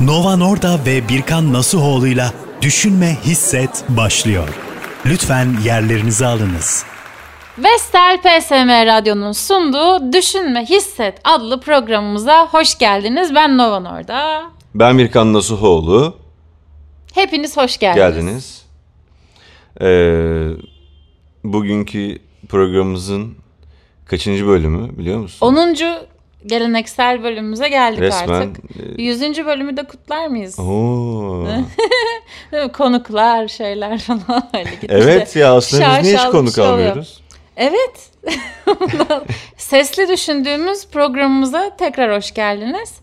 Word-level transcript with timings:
Nova 0.00 0.36
Norda 0.36 0.78
ve 0.86 1.08
Birkan 1.08 1.52
Nasuhoğlu'yla 1.52 2.32
Düşünme 2.62 3.16
Hisset 3.24 3.84
başlıyor. 3.88 4.48
Lütfen 5.06 5.56
yerlerinizi 5.64 6.26
alınız. 6.26 6.84
Vestel 7.58 8.18
PSM 8.22 8.68
Radyo'nun 8.68 9.32
sunduğu 9.32 10.12
Düşünme 10.12 10.64
Hisset 10.64 11.20
adlı 11.24 11.60
programımıza 11.60 12.46
hoş 12.46 12.78
geldiniz. 12.78 13.34
Ben 13.34 13.58
Nova 13.58 13.80
Norda. 13.80 14.42
Ben 14.74 14.98
Birkan 14.98 15.32
Nasuhoğlu. 15.32 16.16
Hepiniz 17.14 17.56
hoş 17.56 17.78
geldiniz. 17.78 18.14
Geldiniz. 18.14 18.62
Ee, 19.80 20.48
bugünkü 21.44 22.18
programımızın 22.48 23.34
kaçıncı 24.06 24.46
bölümü 24.46 24.98
biliyor 24.98 25.18
musun? 25.18 25.46
10. 25.46 25.76
geleneksel 26.46 27.22
bölümümüze 27.22 27.68
geldik 27.68 28.00
Resmen, 28.00 28.28
artık. 28.28 28.56
100. 28.98 29.22
bölümü 29.46 29.76
de 29.76 29.82
kutlar 29.82 30.26
mıyız? 30.26 30.58
Oo. 30.58 31.46
Konuklar, 32.72 33.48
şeyler 33.48 33.98
falan 33.98 34.48
öyle 34.54 34.70
evet 34.88 35.36
ya 35.36 35.54
aslında 35.54 35.98
biz 35.98 36.04
niye 36.04 36.16
hiç 36.16 36.24
konuk 36.24 36.54
şey 36.54 36.66
almıyoruz? 36.66 37.20
Evet. 37.56 38.10
Sesli 39.56 40.08
düşündüğümüz 40.08 40.86
programımıza 40.88 41.76
tekrar 41.76 42.16
hoş 42.16 42.34
geldiniz. 42.34 42.94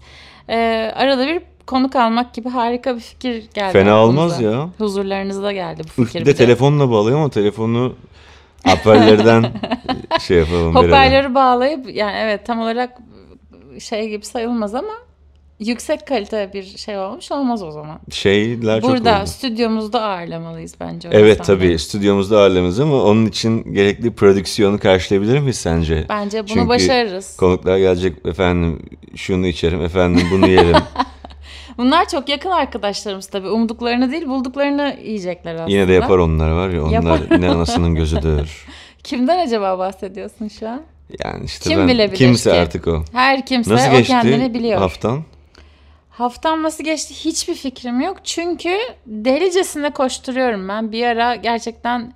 Ee, 0.50 0.92
arada 0.96 1.28
bir 1.28 1.42
konuk 1.68 1.96
almak 1.96 2.34
gibi 2.34 2.50
harika 2.50 2.96
bir 2.96 3.02
fikir 3.02 3.44
geldi. 3.54 3.74
Fena 3.74 4.02
aklımıza. 4.02 4.22
olmaz 4.22 4.42
ya. 4.42 4.70
Huzurlarınızda 4.78 5.52
geldi 5.52 5.82
bu 5.98 6.06
fikir. 6.06 6.22
bir 6.22 6.26
de 6.26 6.36
telefonla 6.36 6.92
bağlayayım 6.92 7.20
ama 7.20 7.30
telefonu 7.30 7.96
hoparlörden 8.68 9.46
şey 10.22 10.38
yapalım. 10.38 10.76
Hoparlörü 10.76 11.36
bağlayıp 11.36 11.96
yani 11.96 12.18
evet 12.18 12.46
tam 12.46 12.60
olarak 12.60 12.98
şey 13.80 14.10
gibi 14.10 14.26
sayılmaz 14.26 14.76
ama 14.76 14.94
yüksek 15.60 16.08
kalite 16.08 16.52
bir 16.54 16.64
şey 16.64 16.98
olmuş 16.98 17.32
olmaz 17.32 17.64
o 17.64 17.72
zaman. 17.72 18.00
Şeyler 18.12 18.82
çok 18.82 18.90
Burada 18.92 19.20
oldu. 19.20 19.28
stüdyomuzda 19.28 20.02
ağırlamalıyız 20.02 20.76
bence. 20.80 21.10
Evet 21.12 21.40
insanları. 21.40 21.60
tabii 21.62 21.80
stüdyomuzda 21.80 22.40
ağırlamamız 22.40 22.80
ama 22.80 23.04
onun 23.04 23.26
için 23.26 23.74
gerekli 23.74 24.12
prodüksiyonu 24.16 24.80
karşılayabilir 24.80 25.40
miyiz 25.40 25.58
sence? 25.58 26.06
Bence 26.10 26.40
bunu 26.40 26.48
Çünkü 26.48 26.70
başarırız. 26.70 27.38
Konuklar 27.38 27.78
gelecek 27.78 28.26
efendim 28.26 28.80
şunu 29.16 29.48
içerim 29.48 29.82
efendim 29.82 30.28
bunu 30.32 30.48
yerim. 30.48 30.76
Bunlar 31.78 32.10
çok 32.10 32.30
yakın 32.30 32.50
arkadaşlarımız 32.50 33.28
tabii. 33.28 33.48
Umduklarını 33.50 34.12
değil 34.12 34.26
bulduklarını 34.28 34.98
yiyecekler 35.04 35.54
aslında. 35.56 35.70
Yine 35.72 35.88
de 35.88 35.94
yapar 35.94 36.18
onlar 36.18 36.52
var 36.52 36.70
ya 36.70 36.84
onlar 36.84 36.94
Yapar. 36.94 37.42
ne 37.42 37.50
anasının 37.50 37.96
gözüdür. 37.96 38.66
Kimden 39.04 39.46
acaba 39.48 39.78
bahsediyorsun 39.80 40.48
şu 40.48 40.70
an? 40.70 40.82
Yani 41.24 41.46
işte 41.46 41.70
Kim 41.70 41.80
ben 41.80 41.88
bilebilir 41.88 42.18
kimse 42.18 42.52
ki? 42.52 42.58
artık 42.58 42.88
o. 42.88 43.04
Her 43.14 43.46
kimse 43.46 43.74
Nasıl 43.74 43.90
o 43.92 43.98
geçti 43.98 44.08
kendini 44.12 44.54
biliyor. 44.54 44.80
haftan? 44.80 45.24
Haftam 46.10 46.64
nasıl 46.64 46.84
geçti 46.84 47.14
hiçbir 47.26 47.56
fikrim 47.56 48.02
yok. 48.02 48.18
Çünkü 48.24 48.70
delicesine 49.08 49.90
koşturuyorum 49.90 50.70
ben. 50.70 50.92
Bir 50.92 51.06
ara 51.06 51.36
gerçekten 51.36 52.14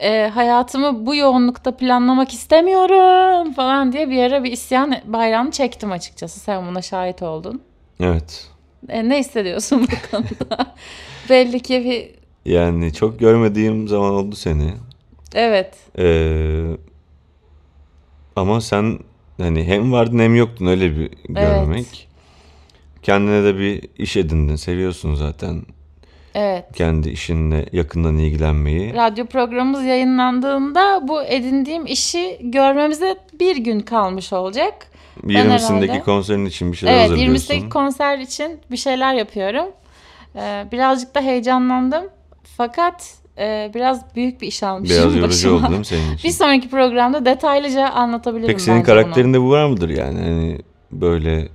e, 0.00 0.30
hayatımı 0.34 1.06
bu 1.06 1.14
yoğunlukta 1.14 1.76
planlamak 1.76 2.32
istemiyorum 2.32 3.52
falan 3.52 3.92
diye 3.92 4.10
bir 4.10 4.22
ara 4.22 4.44
bir 4.44 4.52
isyan 4.52 4.96
bayrağını 5.04 5.50
çektim 5.50 5.92
açıkçası. 5.92 6.40
Sen 6.40 6.66
buna 6.66 6.82
şahit 6.82 7.22
oldun. 7.22 7.62
Evet. 8.00 8.48
E, 8.88 9.08
ne 9.08 9.18
hissediyorsun 9.18 9.82
bu 9.82 10.10
konuda? 10.10 10.74
Belli 11.30 11.60
ki 11.60 11.84
bir... 11.84 12.22
Yani 12.52 12.92
çok 12.92 13.18
görmediğim 13.20 13.88
zaman 13.88 14.12
oldu 14.12 14.36
seni. 14.36 14.70
Evet. 15.34 15.74
Ee, 15.98 16.64
ama 18.36 18.60
sen 18.60 18.98
hani 19.40 19.64
hem 19.64 19.92
vardın 19.92 20.18
hem 20.18 20.34
yoktun 20.34 20.66
öyle 20.66 20.96
bir 20.96 21.10
görmemek. 21.28 22.08
Kendine 23.02 23.44
de 23.44 23.58
bir 23.58 23.82
iş 23.98 24.16
edindin. 24.16 24.56
Seviyorsun 24.56 25.14
zaten 25.14 25.62
Evet. 26.34 26.64
kendi 26.74 27.10
işinle 27.10 27.66
yakından 27.72 28.18
ilgilenmeyi. 28.18 28.94
Radyo 28.94 29.26
programımız 29.26 29.84
yayınlandığında 29.84 31.08
bu 31.08 31.22
edindiğim 31.22 31.86
işi 31.86 32.38
görmemize 32.42 33.16
bir 33.40 33.56
gün 33.56 33.80
kalmış 33.80 34.32
olacak. 34.32 34.74
Bir 35.22 35.34
Ben 35.34 35.44
20'sindeki 35.46 35.82
herhalde- 35.88 36.02
konserin 36.04 36.46
için 36.46 36.72
bir 36.72 36.76
şeyler 36.76 36.92
Evet 36.94 37.02
hazırlıyorsun. 37.10 37.54
20'deki 37.54 37.68
konser 37.68 38.18
için 38.18 38.60
bir 38.70 38.76
şeyler 38.76 39.14
yapıyorum. 39.14 39.64
Ee, 40.36 40.66
birazcık 40.72 41.14
da 41.14 41.20
heyecanlandım. 41.20 42.04
Fakat 42.56 43.14
e, 43.38 43.70
biraz 43.74 44.14
büyük 44.16 44.40
bir 44.42 44.46
iş 44.46 44.62
almışım 44.62 44.96
Biraz 44.96 45.16
yorucu 45.16 45.28
başıma. 45.28 45.56
oldu 45.56 45.66
değil 45.68 45.78
mi 45.78 45.84
senin 45.84 46.14
için? 46.14 46.28
Bir 46.28 46.34
sonraki 46.34 46.68
programda 46.70 47.24
detaylıca 47.24 47.88
anlatabilirim 47.88 48.46
Peki 48.46 48.62
senin 48.62 48.78
bence 48.78 48.92
bunu. 48.92 49.02
karakterinde 49.02 49.40
bu 49.40 49.50
var 49.50 49.66
mıdır 49.66 49.88
yani? 49.88 50.18
Hani 50.20 50.58
böyle 50.92 51.48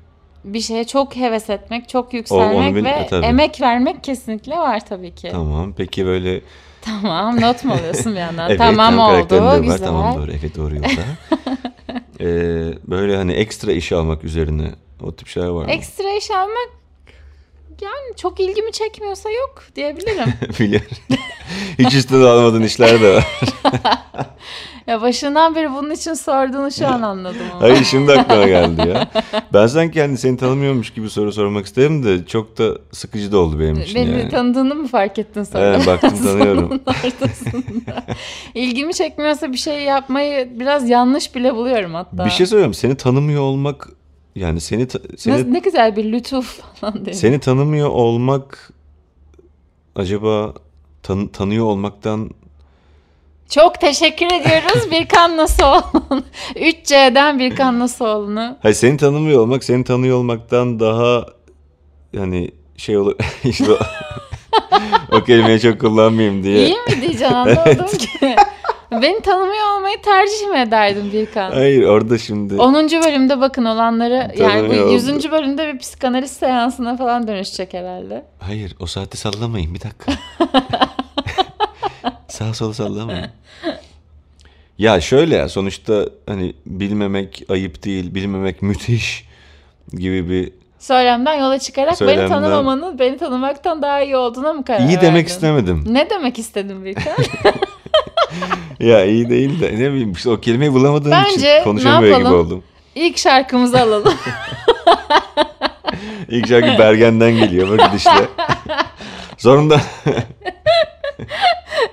Bir 0.43 0.59
şeye 0.61 0.83
çok 0.83 1.15
heves 1.15 1.49
etmek, 1.49 1.89
çok 1.89 2.13
yükselmek 2.13 2.75
bil- 2.75 2.83
ve 2.85 2.89
e, 2.89 3.07
tabii. 3.07 3.25
emek 3.25 3.61
vermek 3.61 4.03
kesinlikle 4.03 4.57
var 4.57 4.85
tabii 4.85 5.15
ki. 5.15 5.29
Tamam, 5.31 5.47
tamam. 5.51 5.73
Peki 5.77 6.05
böyle 6.05 6.41
not 7.41 7.63
mu 7.63 7.73
alıyorsun 7.73 8.13
bir 8.13 8.19
yandan? 8.19 8.47
evet 8.49 8.59
tamam 8.59 8.95
karakterinde 8.97 9.45
oldu, 9.47 9.53
var. 9.53 9.59
güzel. 9.59 9.77
Tamam 9.87 10.15
doğru. 10.15 10.31
Evet 10.31 10.57
doğru 10.57 10.75
yolda. 10.75 10.87
ee, 12.19 12.73
böyle 12.87 13.17
hani 13.17 13.33
ekstra 13.33 13.71
iş 13.71 13.91
almak 13.91 14.23
üzerine 14.23 14.71
o 15.03 15.15
tip 15.15 15.27
şeyler 15.27 15.47
var 15.49 15.65
mı? 15.65 15.71
Ekstra 15.71 16.17
iş 16.17 16.31
almak 16.31 16.69
yani 17.81 18.15
çok 18.17 18.39
ilgimi 18.39 18.71
çekmiyorsa 18.71 19.29
yok 19.29 19.63
diyebilirim. 19.75 20.33
Biliyorum. 20.59 20.87
Hiç 21.79 21.93
üstüne 21.95 22.25
almadığın 22.27 22.61
işler 22.61 23.01
de 23.01 23.15
var. 23.15 23.25
ya 24.87 25.01
başından 25.01 25.55
beri 25.55 25.71
bunun 25.73 25.91
için 25.91 26.13
sorduğunu 26.13 26.71
şu 26.71 26.87
an 26.87 27.01
anladım 27.01 27.41
ama. 27.51 27.61
Hayır 27.61 27.83
şimdi 27.83 28.11
aklıma 28.13 28.47
geldi 28.47 28.89
ya. 28.89 29.07
Ben 29.53 29.67
sanki 29.67 30.01
hani 30.01 30.17
seni 30.17 30.37
tanımıyormuş 30.37 30.89
gibi 30.93 31.09
soru 31.09 31.33
sormak 31.33 31.65
istedim 31.65 32.03
de 32.03 32.25
çok 32.25 32.57
da 32.57 32.77
sıkıcı 32.91 33.31
da 33.31 33.37
oldu 33.37 33.59
benim 33.59 33.81
için 33.81 33.95
Beni 33.95 34.19
yani. 34.19 34.29
tanıdığını 34.29 34.75
mı 34.75 34.87
fark 34.87 35.19
ettin 35.19 35.43
sonra? 35.43 35.65
Evet, 35.65 35.87
baktım 35.87 36.17
tanıyorum. 36.23 36.81
İlgimi 38.53 38.93
çekmiyorsa 38.93 39.51
bir 39.51 39.57
şey 39.57 39.81
yapmayı 39.83 40.59
biraz 40.59 40.89
yanlış 40.89 41.35
bile 41.35 41.55
buluyorum 41.55 41.93
hatta. 41.93 42.25
Bir 42.25 42.29
şey 42.29 42.45
söyleyeyim. 42.45 42.73
Seni 42.73 42.95
tanımıyor 42.97 43.41
olmak 43.41 43.89
yani 44.37 44.61
seni 44.61 44.87
seni 45.17 45.33
Nasıl- 45.33 45.47
ne 45.47 45.59
güzel 45.59 45.95
bir 45.95 46.11
lütuf 46.11 46.59
falan 46.75 47.05
diye. 47.05 47.15
Seni 47.15 47.39
tanımıyor 47.39 47.89
olmak 47.89 48.73
acaba 49.95 50.53
tan- 51.03 51.27
tanıyor 51.27 51.65
olmaktan 51.65 52.29
Çok 53.49 53.81
teşekkür 53.81 54.25
ediyoruz 54.25 54.91
Birkan 54.91 55.37
Nasuoğlu'nun. 55.37 56.25
3C'den 56.55 57.39
Birkan 57.39 57.79
Nasuoğlu'nu. 57.79 58.57
hayır 58.61 58.75
seni 58.75 58.97
tanımıyor 58.97 59.39
olmak 59.39 59.63
seni 59.63 59.83
tanıyor 59.83 60.17
olmaktan 60.17 60.79
daha 60.79 61.25
yani 62.13 62.51
şey 62.77 62.97
olur 62.97 63.15
işte 63.43 63.71
o, 63.71 63.77
o 65.17 65.23
kelimeyi 65.23 65.59
çok 65.59 65.81
kullanmayayım 65.81 66.43
diye. 66.43 66.65
İyi 66.67 66.73
mi 66.75 67.01
diyeceksin 67.01 67.25
anlamadım 67.25 67.87
ki. 67.97 68.35
Beni 68.91 69.21
tanımıyor 69.21 69.77
olmayı 69.77 70.01
tercih 70.01 70.47
mi 70.51 70.57
ederdin 70.59 71.11
Birkan? 71.13 71.51
Hayır 71.51 71.83
orada 71.83 72.17
şimdi 72.17 72.55
10. 72.61 72.73
bölümde 72.75 73.41
bakın 73.41 73.65
olanları 73.65 74.13
yani 74.13 74.33
bu 74.37 74.37
Tanımıyor 74.69 74.91
100. 74.91 75.09
oldu. 75.09 75.31
bölümde 75.31 75.73
bir 75.73 75.79
psikanaliz 75.79 76.31
seansına 76.31 76.97
falan 76.97 77.27
dönüşecek 77.27 77.73
herhalde. 77.73 78.25
hayır 78.39 78.75
o 78.79 78.85
saati 78.85 79.17
sallamayın 79.17 79.73
bir 79.73 79.81
dakika. 79.81 80.11
Sağ 82.27 82.53
sola 82.53 82.73
sallamayın. 82.73 83.25
Ya 84.77 85.01
şöyle 85.01 85.35
ya 85.35 85.49
sonuçta 85.49 86.05
hani 86.25 86.53
bilmemek 86.65 87.43
ayıp 87.49 87.83
değil, 87.83 88.15
bilmemek 88.15 88.61
müthiş 88.61 89.25
gibi 89.93 90.29
bir 90.29 90.51
Söylemden 90.79 91.33
yola 91.33 91.59
çıkarak 91.59 92.01
beni 92.01 92.09
Söylemden- 92.09 92.27
tanımamanın 92.29 92.99
beni 92.99 93.17
tanımaktan 93.17 93.81
daha 93.81 94.01
iyi 94.01 94.17
olduğuna 94.17 94.53
mı 94.53 94.65
karar 94.65 94.79
iyi 94.79 94.87
verdin? 94.87 95.01
demek 95.01 95.27
istemedim. 95.27 95.85
Ne 95.89 96.09
demek 96.09 96.39
istedin 96.39 96.85
Birkan? 96.85 97.13
Ya 98.79 99.05
iyi 99.05 99.29
değil 99.29 99.61
de 99.61 99.73
ne 99.73 99.91
bileyim 99.91 100.11
işte 100.11 100.29
o 100.29 100.39
kelimeyi 100.39 100.73
bulamadığım 100.73 101.11
Bence 101.11 101.35
için 101.35 101.63
konuşamıyor 101.63 102.19
gibi 102.19 102.27
oldum. 102.27 102.63
İlk 102.95 103.17
şarkımızı 103.17 103.81
alalım. 103.81 104.13
İlk 106.29 106.47
şarkı 106.47 106.79
Bergen'den 106.79 107.31
geliyor 107.31 107.77
bak 107.77 107.91
işte. 107.97 108.11
Zorunda. 109.37 109.81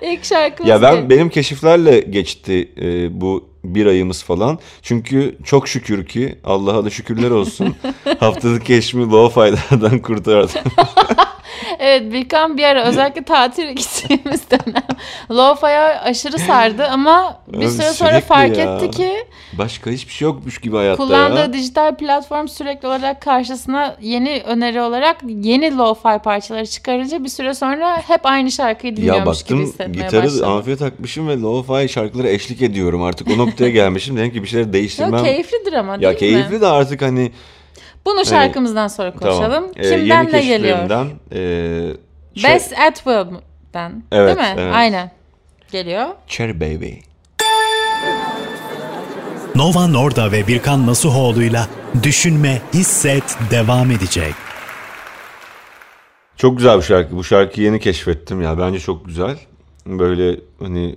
İlk 0.03 0.25
şarkımız 0.25 0.71
ya 0.71 0.83
ben 0.83 1.11
benim 1.11 1.29
keşiflerle 1.29 2.01
geçti 2.01 2.69
e, 2.81 3.21
bu 3.21 3.49
bir 3.65 3.87
ayımız 3.87 4.23
falan. 4.23 4.59
Çünkü 4.83 5.37
çok 5.45 5.69
şükür 5.69 6.07
ki 6.07 6.39
Allah'a 6.45 6.85
da 6.85 6.91
şükürler 6.91 7.31
olsun. 7.31 7.77
haftalık 8.21 8.67
keşfimi 8.67 9.05
lo-fi'lerden 9.05 10.03
kurtardım. 10.03 10.61
Evet 11.79 12.13
Birkan 12.13 12.59
bir 12.59 12.65
ara 12.65 12.85
özellikle 12.85 13.23
tatil 13.23 13.69
gittiğimiz 13.71 14.51
dönem 14.51 14.83
Lo-Fi'ye 15.31 15.79
aşırı 15.81 16.39
sardı 16.39 16.87
ama 16.87 17.41
bir 17.49 17.69
süre 17.69 17.93
sonra 17.93 18.21
fark 18.21 18.59
ya. 18.59 18.65
etti 18.77 18.91
ki 18.91 19.13
Başka 19.59 19.91
hiçbir 19.91 20.13
şey 20.13 20.27
yokmuş 20.29 20.59
gibi 20.59 20.77
hayatta 20.77 20.97
kullandığı 20.97 21.39
ya. 21.41 21.53
dijital 21.53 21.95
platform 21.97 22.47
sürekli 22.49 22.89
olarak 22.89 23.21
karşısına 23.23 23.97
yeni 24.01 24.43
öneri 24.47 24.81
olarak 24.81 25.17
yeni 25.29 25.67
Lo-Fi 25.67 26.19
parçaları 26.23 26.67
çıkarınca 26.67 27.25
bir 27.25 27.29
süre 27.29 27.55
sonra 27.55 28.03
hep 28.09 28.21
aynı 28.27 28.51
şarkıyı 28.51 28.93
Ya 28.93 28.97
dinliyormuş 28.97 29.23
gibi 29.25 29.27
baktım 29.59 29.63
hissetmeye 29.63 30.03
gitarı 30.05 30.25
başladı. 30.27 30.47
amfiye 30.47 30.77
takmışım 30.77 31.29
ve 31.29 31.33
lo-fi 31.35 31.89
şarkılara 31.89 32.29
eşlik 32.29 32.63
ediyorum. 32.63 33.03
Artık 33.03 33.29
o 33.31 33.39
noktaya 33.39 33.71
gelmişim. 33.71 34.17
Dedim 34.17 34.33
ki 34.33 34.43
bir 34.43 34.49
şeyler 34.49 34.73
değiştirmem. 34.73 35.25
keyiflidir 35.25 35.73
ama 35.73 35.93
değil 35.93 36.03
Ya 36.03 36.11
mi? 36.11 36.17
keyifli 36.17 36.61
de 36.61 36.67
artık 36.67 37.03
hani 37.03 37.33
Bunu 38.07 38.25
şarkımızdan 38.25 38.89
sonra 38.89 39.13
konuşalım. 39.13 39.65
Ee, 39.77 39.83
Kimden 39.97 40.33
ne 40.33 40.41
geliyor? 40.45 40.79
ee, 41.33 41.37
Cher- 42.37 42.45
Best 42.45 42.79
Atwell'den. 42.79 44.03
Evet, 44.13 44.37
Değil 44.37 44.49
mi? 44.49 44.55
evet. 44.59 44.75
Aynen. 44.75 45.11
Geliyor. 45.73 46.07
Cherry 46.27 46.61
Baby. 46.61 46.93
Nova 49.55 49.87
Norda 49.87 50.33
ve 50.33 50.47
Birkan 50.47 50.87
Nasuhoğlu'yla 50.87 51.69
Düşünme, 52.03 52.63
Hisset 52.75 53.37
devam 53.51 53.91
edecek. 53.91 54.35
Çok 56.37 56.57
güzel 56.57 56.77
bir 56.79 56.83
şarkı. 56.83 57.17
Bu 57.17 57.25
şarkıyı 57.25 57.67
yeni 57.67 57.81
keşfettim 57.81 58.43
ya. 58.43 58.59
Bence 58.59 58.81
çok 58.81 59.07
güzel. 59.07 59.37
Böyle 59.87 60.41
hani 60.61 60.97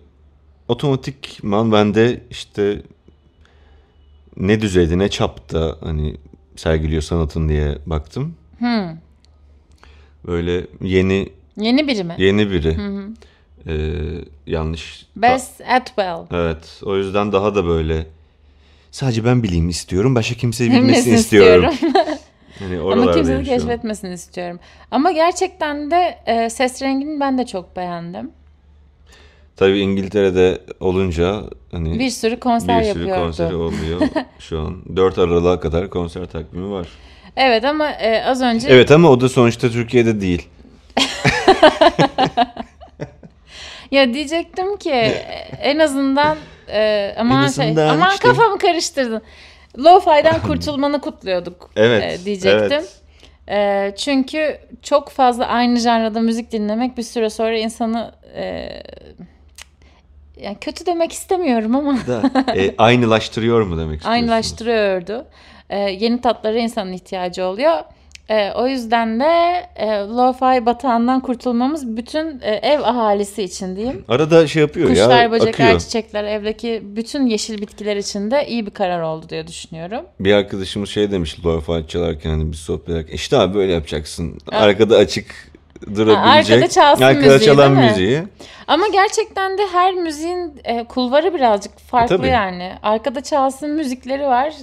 otomatikman 0.68 1.72
bende 1.72 2.22
işte 2.30 2.82
ne 4.38 4.62
düzeyde 4.62 4.98
ne 4.98 5.10
çapta 5.10 5.76
hani 5.82 6.18
sergiliyor 6.60 7.02
sanatın 7.02 7.50
diye 7.50 7.78
baktım. 7.86 8.36
Böyle 10.28 10.66
yeni 10.82 11.30
Yeni 11.58 11.88
biri 11.88 12.04
mi? 12.04 12.16
yeni 12.18 12.52
biri. 12.52 12.78
Ee, 13.68 13.74
yanlış. 14.48 15.06
Best 15.16 15.62
Atwell. 15.62 16.26
Evet. 16.32 16.82
O 16.84 16.98
yüzden 16.98 17.32
daha 17.32 17.56
da 17.56 17.66
böyle 17.66 18.06
sadece 18.92 19.26
ben 19.26 19.44
bileyim 19.44 19.70
istiyorum. 19.70 20.16
Başka 20.16 20.36
kimse 20.36 20.66
bilmesini 20.72 21.16
istiyorum. 21.16 21.70
istiyorum. 21.72 22.00
Hani 22.60 22.80
Ama 22.80 23.12
kimsenin 23.12 23.44
keşfetmesini 23.44 24.14
istiyorum. 24.14 24.60
Ama 24.92 25.12
gerçekten 25.12 25.92
de 25.92 26.18
e, 26.26 26.50
ses 26.50 26.82
rengini 26.82 27.20
ben 27.20 27.38
de 27.38 27.46
çok 27.46 27.76
beğendim. 27.76 28.32
Tabii 29.58 29.80
İngiltere'de 29.80 30.58
olunca 30.80 31.42
hani 31.72 32.00
Bir 32.00 32.10
sürü 32.10 32.40
konser 32.40 32.80
bir 32.80 32.86
sürü 32.86 33.00
yapıyordu. 33.00 33.24
konseri 33.24 33.56
oluyor 33.56 34.02
şu 34.40 34.60
an. 34.60 34.96
4 34.96 35.18
Aralık'a 35.18 35.60
kadar 35.60 35.90
konser 35.90 36.26
takvimi 36.26 36.72
var. 36.72 36.88
Evet 37.36 37.64
ama 37.66 37.90
e, 37.92 38.24
az 38.24 38.42
önce 38.42 38.68
Evet 38.70 38.92
ama 38.92 39.10
o 39.10 39.22
da 39.22 39.30
sonuçta 39.30 39.70
Türkiye'de 39.70 40.22
değil. 40.22 40.48
ya 43.92 44.14
diyecektim 44.14 44.78
ki 44.78 44.90
e, 44.92 45.08
en 45.62 45.80
azından 45.80 46.38
e, 46.68 47.14
aman 47.18 47.44
En 47.44 47.48
şey 47.48 47.66
azından 47.66 47.88
aman 47.90 48.10
işte. 48.14 48.28
kafamı 48.28 48.58
karıştırdın. 48.58 49.22
Lo-fi'den 49.78 50.42
kurtulmanı 50.42 51.02
kutluyorduk 51.02 51.70
Evet, 51.76 52.22
e, 52.22 52.26
diyecektim. 52.26 52.72
evet. 52.72 53.02
E, 53.50 53.94
çünkü 53.98 54.58
çok 54.82 55.10
fazla 55.10 55.46
aynı 55.48 55.80
janrada 55.80 56.20
müzik 56.20 56.52
dinlemek 56.52 56.98
bir 56.98 57.04
süre 57.04 57.30
sonra 57.30 57.58
insanı 57.58 58.12
e, 58.36 58.70
yani 60.42 60.58
kötü 60.62 60.86
demek 60.86 61.12
istemiyorum 61.12 61.76
ama 61.76 61.98
Da, 62.08 62.22
e, 62.56 62.76
aynılaştırıyor 62.78 63.62
mu 63.62 63.78
demek 63.78 63.96
istiyorsunuz? 63.98 64.32
aynılaştırıyordu. 64.32 65.26
Ee, 65.70 65.78
yeni 65.80 66.22
tatlara 66.22 66.58
insanın 66.58 66.94
ihtiyacı 66.94 67.46
oluyor. 67.46 67.78
Ee, 68.30 68.52
o 68.52 68.68
yüzden 68.68 69.20
de 69.20 69.26
e, 69.76 69.88
lo-fi 69.88 70.66
batağından 70.66 71.20
kurtulmamız 71.22 71.98
bütün 71.98 72.40
e, 72.42 72.52
ev 72.56 72.80
ahalisi 72.82 73.44
için 73.44 73.76
diyeyim. 73.76 74.06
Arada 74.08 74.48
şey 74.48 74.62
yapıyor 74.62 74.90
Kuşlar, 74.90 75.24
ya 75.24 75.32
böcekler, 75.32 75.66
akıyor. 75.66 75.80
çiçekler, 75.80 76.24
evdeki 76.24 76.82
bütün 76.84 77.26
yeşil 77.26 77.62
bitkiler 77.62 77.98
için 77.98 78.32
de 78.32 78.48
iyi 78.48 78.66
bir 78.66 78.72
karar 78.72 79.02
oldu 79.02 79.30
diye 79.30 79.48
düşünüyorum. 79.48 80.02
Bir 80.20 80.34
arkadaşımız 80.34 80.90
şey 80.90 81.12
demiş 81.12 81.38
lo-fi 81.44 81.88
çalarken 81.88 82.30
hani 82.30 82.52
bir 82.52 82.58
sohbet 82.58 82.90
ederken 82.90 83.14
işte 83.14 83.38
abi 83.38 83.54
böyle 83.56 83.74
yapacaksın. 83.74 84.38
Arkada 84.52 84.98
açık 84.98 85.52
durabilecek. 85.96 86.56
arkada 86.56 86.70
çalsın 86.70 87.04
arkada 87.04 87.34
müziği, 87.34 87.46
çalan 87.50 87.76
değil 87.76 87.86
mi? 87.86 87.92
müziği. 87.92 88.24
Ama 88.68 88.88
gerçekten 88.88 89.58
de 89.58 89.62
her 89.72 89.94
müziğin 89.94 90.54
e, 90.64 90.84
kulvarı 90.84 91.34
birazcık 91.34 91.80
farklı 91.80 92.16
E, 92.16 92.18
tabii. 92.18 92.28
yani. 92.28 92.74
Arkada 92.84 93.22
çalsın 93.22 93.70
müzikleri 93.70 94.24
var. 94.26 94.54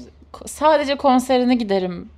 Sadece 0.47 0.97
konserine 0.97 1.55
giderim. 1.55 2.09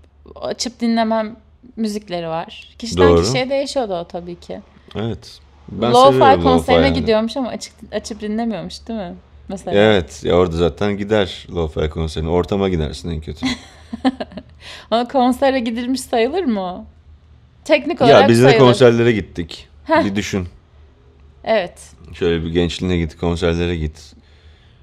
Açıp 0.40 0.80
dinlemem 0.80 1.36
müzikleri 1.76 2.28
var. 2.28 2.74
Kişiden 2.78 3.08
Doğru. 3.08 3.22
kişiye 3.22 3.50
değişiyor 3.50 3.88
da 3.88 4.00
o 4.00 4.04
tabii 4.04 4.40
ki. 4.40 4.60
Evet. 4.96 5.38
Ben 5.68 5.92
Lo-fi 5.92 6.42
konserine 6.42 6.86
yani. 6.86 6.94
gidiyormuş 6.94 7.36
ama 7.36 7.48
açık, 7.48 7.72
açıp 7.92 8.20
dinlemiyormuş 8.20 8.88
değil 8.88 9.00
mi? 9.00 9.14
Mesela. 9.48 9.80
Evet 9.82 10.20
ya 10.24 10.34
orada 10.34 10.56
zaten 10.56 10.96
gider 10.96 11.46
lo-fi 11.50 11.90
konserine. 11.90 12.28
Ortama 12.30 12.68
gidersin 12.68 13.10
en 13.10 13.20
kötü. 13.20 13.46
Ama 14.90 15.08
konsere 15.08 15.60
gidilmiş 15.60 16.00
sayılır 16.00 16.44
mı 16.44 16.60
o? 16.60 16.84
Teknik 17.66 18.00
olarak 18.02 18.22
ya 18.22 18.28
biz 18.28 18.38
de 18.38 18.42
sayılır. 18.42 18.58
konserlere 18.58 19.12
gittik. 19.12 19.68
Bir 20.04 20.16
düşün. 20.16 20.48
Evet. 21.44 21.92
Şöyle 22.14 22.44
bir 22.44 22.50
gençliğine 22.50 22.96
git, 22.96 23.16
konserlere 23.16 23.76
git. 23.76 24.12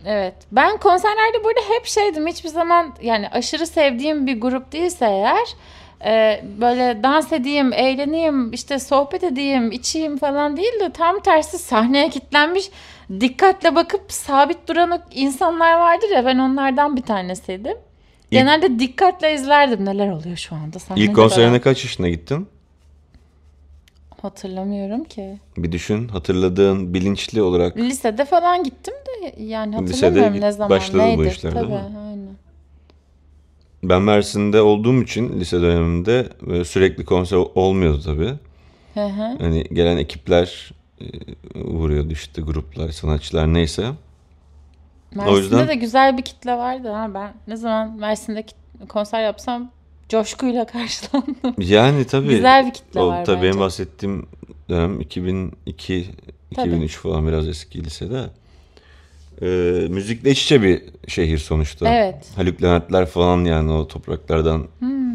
Evet. 0.06 0.33
Ben 0.51 0.77
konserlerde 0.77 1.44
burada 1.44 1.59
hep 1.77 1.85
şeydim. 1.85 2.27
Hiçbir 2.27 2.50
zaman 2.50 2.95
yani 3.01 3.30
aşırı 3.30 3.68
sevdiğim 3.68 4.27
bir 4.27 4.41
grup 4.41 4.71
değilse 4.71 5.06
eğer 5.06 5.47
e, 6.06 6.44
böyle 6.62 7.03
dans 7.03 7.33
edeyim, 7.33 7.74
eğleneyim, 7.74 8.53
işte 8.53 8.80
sohbet 8.80 9.24
edeyim, 9.24 9.71
içeyim 9.71 10.18
falan 10.18 10.57
değil 10.57 10.80
de 10.80 10.91
tam 10.91 11.19
tersi 11.19 11.57
sahneye 11.57 12.09
kilitlenmiş 12.09 12.69
dikkatle 13.19 13.75
bakıp 13.75 14.12
sabit 14.12 14.68
duran 14.68 15.03
insanlar 15.12 15.74
vardır 15.74 16.09
ya 16.09 16.25
ben 16.25 16.38
onlardan 16.38 16.97
bir 16.97 17.01
tanesiydim. 17.01 17.77
Genelde 18.31 18.80
dikkatle 18.80 19.33
izlerdim 19.33 19.85
neler 19.85 20.12
oluyor 20.12 20.38
şu 20.38 20.56
anda. 20.56 20.80
Sahne 20.80 21.03
İlk 21.03 21.15
konserine 21.15 21.62
kaç 21.62 21.83
yaşına 21.83 22.09
gittin? 22.09 22.47
Hatırlamıyorum 24.27 25.03
ki. 25.03 25.39
Bir 25.57 25.71
düşün. 25.71 26.07
Hatırladığın 26.07 26.93
bilinçli 26.93 27.41
olarak. 27.41 27.77
Lisede 27.77 28.25
falan 28.25 28.63
gittim 28.63 28.93
de 28.93 29.41
yani 29.43 29.71
Lisede 29.81 29.91
hatırlamıyorum 29.93 30.33
git- 30.33 30.43
ne 30.43 30.51
zaman 30.51 30.69
başladı 30.69 31.03
bu 31.17 31.23
neydi. 31.23 31.27
işler, 31.29 31.55
değil 31.55 31.65
Tabii, 31.65 31.73
mi? 31.73 31.97
aynen. 32.07 32.35
Ben 33.83 34.01
Mersin'de 34.01 34.61
olduğum 34.61 35.01
için 35.03 35.39
lise 35.39 35.61
döneminde 35.61 36.27
böyle 36.47 36.65
sürekli 36.65 37.05
konser 37.05 37.37
olmuyordu 37.55 38.01
tabii. 38.05 38.33
Hı 38.93 39.05
hı. 39.05 39.37
Hani 39.39 39.63
gelen 39.63 39.97
ekipler 39.97 40.71
e, 41.01 41.05
vuruyordu 41.55 42.11
işte 42.13 42.41
gruplar, 42.41 42.89
sanatçılar 42.89 43.53
neyse. 43.53 43.87
Mersin'de 45.15 45.37
yüzden- 45.39 45.67
de 45.67 45.75
güzel 45.75 46.17
bir 46.17 46.21
kitle 46.23 46.53
vardı 46.57 46.89
ha. 46.89 47.13
Ben 47.13 47.33
ne 47.47 47.55
zaman 47.55 47.97
Mersin'de 47.99 48.45
konser 48.89 49.23
yapsam 49.23 49.71
coşkuyla 50.09 50.65
karşılandım. 50.67 51.55
Yani 51.57 52.05
tabii. 52.07 52.27
Güzel 52.29 52.65
bir 52.67 52.73
kitle 52.73 53.00
o, 53.00 53.07
var 53.07 53.25
Tabii 53.25 53.38
benim 53.41 53.47
bence. 53.51 53.59
bahsettiğim 53.59 54.25
dönem 54.69 55.01
2002, 55.01 56.05
Tabii. 56.55 56.67
2003 56.69 56.97
falan 56.97 57.27
biraz 57.27 57.47
eski 57.47 57.83
lisede. 57.83 58.21
Ee, 59.41 59.45
müzikle 59.89 60.31
iç 60.31 60.44
içe 60.44 60.61
bir 60.61 60.81
şehir 61.07 61.38
sonuçta. 61.38 61.89
Evet. 61.95 62.15
Haluk 62.35 62.63
Leventler 62.63 63.05
falan 63.05 63.45
yani 63.45 63.71
o 63.71 63.88
topraklardan 63.88 64.67
Hmm. 64.79 65.13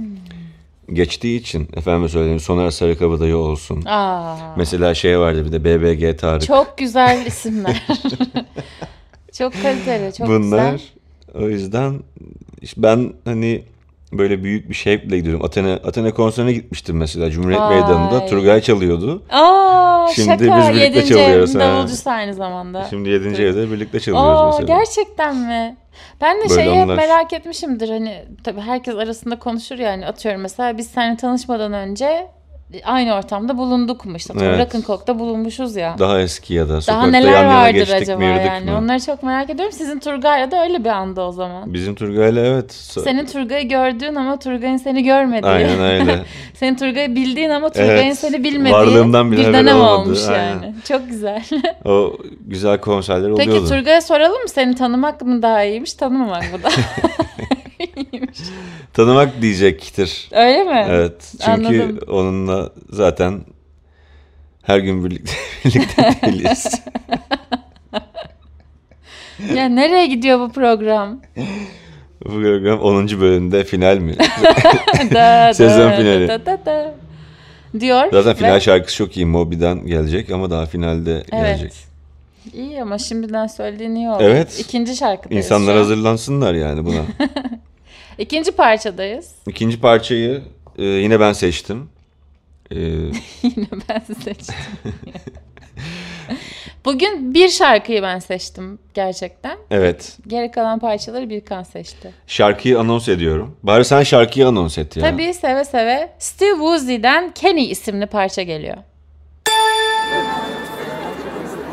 geçtiği 0.93 1.41
için 1.41 1.69
efendim 1.76 2.08
söyleyeyim 2.08 2.41
Soner 2.41 2.70
Sarıkabadayı 2.70 3.36
olsun. 3.36 3.82
Aa, 3.86 4.36
Mesela 4.56 4.94
şey 4.94 5.19
vardı 5.19 5.44
bir 5.46 5.53
de 5.53 5.65
BBG 5.65 6.19
Tarık. 6.19 6.43
çok 6.46 6.79
güzel 6.79 7.27
isimler. 7.27 7.82
çok 9.39 9.63
kaliteli, 9.63 10.13
çok 10.15 10.29
Bunlar 10.29 10.72
güzel. 10.72 10.81
o 11.34 11.48
yüzden 11.48 12.01
işte 12.63 12.82
ben 12.82 13.13
hani 13.24 13.63
böyle 14.12 14.43
büyük 14.44 14.69
bir 14.70 14.74
şevkle 14.74 15.17
gidiyorum. 15.19 15.44
Athena, 15.44 15.72
Athena 15.72 16.10
konserine 16.15 16.53
gitmiştim 16.53 16.96
mesela 16.96 17.31
Cumhuriyet 17.31 17.60
Vay. 17.60 17.74
Meydanı'nda. 17.74 18.27
Turgay 18.27 18.60
çalıyordu. 18.60 19.22
Aa, 19.31 20.08
Şimdi 20.15 20.29
şaka. 20.29 20.41
biz 20.44 20.69
birlikte 20.69 20.84
Yedinci 20.84 21.08
çalıyoruz, 21.08 21.55
ha. 21.55 21.60
davulcusu 21.60 22.10
aynı 22.10 22.34
zamanda. 22.34 22.86
Şimdi 22.91 23.08
7. 23.08 23.29
evde 23.43 23.70
birlikte 23.70 24.00
çalıyoruz 24.00 24.41
Aa, 24.41 24.46
mesela. 24.46 24.67
gerçekten 24.79 25.36
mi? 25.36 25.77
Ben 26.20 26.36
de 26.36 26.50
Böyle 26.50 26.55
şeyi 26.62 26.81
hep 26.81 26.86
merak 26.86 27.32
etmişimdir. 27.32 27.88
Hani 27.88 28.24
tabii 28.44 28.60
herkes 28.60 28.94
arasında 28.94 29.38
konuşur 29.38 29.79
yani 29.79 30.06
atıyorum 30.06 30.41
mesela 30.41 30.79
biz 30.79 30.86
seninle 30.88 31.17
tanışmadan 31.17 31.72
önce 31.72 32.27
aynı 32.84 33.15
ortamda 33.15 33.58
bulunduk 33.58 34.05
mu 34.05 34.17
işte 34.17 34.34
Evet. 34.43 34.60
Rock'n'Coke'da 34.60 35.19
bulunmuşuz 35.19 35.77
ya. 35.77 35.96
Daha 35.98 36.20
eski 36.20 36.55
ya 36.55 36.65
da 36.65 36.72
Daha 36.72 36.81
sokakta 36.81 37.06
neler 37.06 37.32
yan 37.32 37.43
yana 37.43 37.55
vardır 37.55 37.75
geçtik 37.75 37.94
acaba 38.03 38.19
mi 38.19 38.27
yürüdük 38.27 38.46
yani? 38.46 38.65
mü? 38.70 38.77
Onları 38.77 39.01
çok 39.01 39.22
merak 39.22 39.51
ediyorum. 39.51 39.72
Sizin 39.72 39.98
Turgay'la 39.98 40.51
da 40.51 40.63
öyle 40.63 40.84
bir 40.84 40.89
anda 40.89 41.27
o 41.29 41.32
zaman. 41.32 41.75
Bizim 41.75 41.94
Turgay'la 41.94 42.46
evet. 42.46 42.72
Senin 43.05 43.27
Turgay'ı 43.27 43.69
gördüğün 43.69 44.15
ama 44.15 44.39
Turgay'ın 44.39 44.77
seni 44.77 45.03
görmediği. 45.05 45.51
Aynen 45.53 45.81
öyle. 45.81 46.25
Senin 46.55 46.75
Turgay'ı 46.77 47.15
bildiğin 47.17 47.51
ama 47.51 47.69
Turgay'ın 47.69 48.03
Evet. 48.06 48.19
seni 48.19 48.44
bilmediği 48.44 48.75
Varlığımdan 48.75 49.32
bile 49.32 49.48
bir 49.48 49.53
dönem 49.53 49.77
olmadı. 49.77 49.91
olmuş 50.01 50.29
Aynen. 50.29 50.48
yani. 50.48 50.75
Çok 50.89 51.08
güzel. 51.08 51.44
o 51.84 52.13
güzel 52.46 52.81
konserler 52.81 53.32
Peki 53.37 53.51
oluyordu. 53.51 53.69
Turgay'a 53.69 54.01
soralım 54.01 54.43
mı? 54.43 54.48
Seni 54.48 54.75
tanımak 54.75 55.22
mı 55.22 55.43
daha 55.43 55.65
iyiymiş, 55.65 55.93
tanımamak 55.94 56.53
mı 56.53 56.58
daha? 56.63 56.72
Tanımak 58.94 59.43
diyecektir. 59.43 60.29
Öyle 60.32 60.65
mi? 60.65 60.87
Evet. 60.91 61.32
Çünkü 61.44 61.51
Anladım. 61.82 61.99
onunla 62.08 62.73
zaten 62.91 63.41
her 64.63 64.79
gün 64.79 65.05
birlikte 65.05 65.32
birlikte 65.65 66.15
değiliz. 66.27 66.81
Ya 69.55 69.69
nereye 69.69 70.06
gidiyor 70.06 70.41
bu 70.41 70.53
program? 70.53 71.20
Bu 72.25 72.29
program 72.29 72.81
10. 72.81 73.08
bölümde 73.20 73.65
final 73.65 73.99
mi? 73.99 74.17
Da, 75.15 75.55
Sezon 75.55 75.81
da, 75.91 75.97
finali. 75.97 76.29
da, 76.29 76.47
da, 76.47 76.58
da. 76.67 76.94
Diyor. 77.81 78.08
Zaten 78.13 78.35
final 78.35 78.55
ve- 78.55 78.61
şarkısı 78.61 78.97
çok 78.97 79.17
iyi. 79.17 79.27
Moby'den 79.27 79.87
gelecek 79.87 80.31
ama 80.31 80.51
daha 80.51 80.67
finalde 80.67 81.23
gelecek. 81.32 81.73
Evet. 81.73 82.55
İyi 82.55 82.82
ama 82.82 82.99
şimdiden 82.99 83.47
söylediğin 83.47 83.94
iyi 83.94 84.08
oldu. 84.08 84.23
Evet. 84.23 84.58
İkinci 84.61 84.97
şarkıdayız 84.97 85.44
İnsanlar 85.44 85.77
hazırlansınlar 85.77 86.55
yani 86.55 86.85
buna. 86.87 87.03
İkinci 88.19 88.53
parçadayız. 88.53 89.34
İkinci 89.46 89.81
parçayı 89.81 90.43
e, 90.79 90.84
yine 90.84 91.20
ben 91.20 91.32
seçtim. 91.32 91.89
E, 92.70 92.77
Yine 93.43 93.67
ben 93.89 94.03
seçtim. 94.25 94.55
Bugün 96.84 97.34
bir 97.34 97.48
şarkıyı 97.48 98.03
ben 98.03 98.19
seçtim 98.19 98.79
gerçekten. 98.94 99.58
evet. 99.70 100.17
Geri 100.27 100.51
kalan 100.51 100.79
parçaları 100.79 101.31
Birkan 101.31 101.63
seçti. 101.63 102.10
Şarkıyı 102.27 102.79
anons 102.81 103.08
ediyorum. 103.08 103.56
Bari 103.63 103.84
sen 103.84 104.03
şarkıyı 104.03 104.46
anons 104.46 104.79
et 104.79 104.96
ya. 104.96 105.03
Tabii 105.10 105.34
seve 105.34 105.65
seve 105.65 106.13
Steve 106.19 106.51
Woozy'den 106.51 107.31
Kenny 107.34 107.70
isimli 107.70 108.06
parça 108.06 108.43
geliyor. 108.43 108.77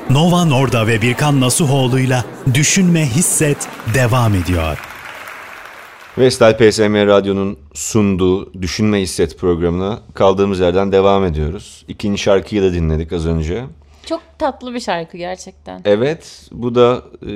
Nova 0.09 0.45
Norda 0.45 0.87
ve 0.87 1.01
Birkan 1.01 1.41
Nasuhoğlu'yla 1.41 2.25
Düşünme 2.53 3.05
Hisset 3.05 3.67
devam 3.93 4.35
ediyor. 4.35 4.94
Vestel 6.17 6.57
PSM 6.57 6.93
Radyo'nun 7.07 7.59
sunduğu 7.73 8.53
Düşünme 8.61 9.01
Hisset 9.01 9.37
programına 9.39 9.99
kaldığımız 10.13 10.59
yerden 10.59 10.91
devam 10.91 11.25
ediyoruz. 11.25 11.85
İkinci 11.87 12.21
şarkıyı 12.21 12.61
da 12.61 12.73
dinledik 12.73 13.13
az 13.13 13.27
önce. 13.27 13.63
Çok 14.05 14.21
tatlı 14.39 14.73
bir 14.73 14.79
şarkı 14.79 15.17
gerçekten. 15.17 15.81
Evet, 15.85 16.47
bu 16.51 16.75
da 16.75 17.03
e, 17.27 17.31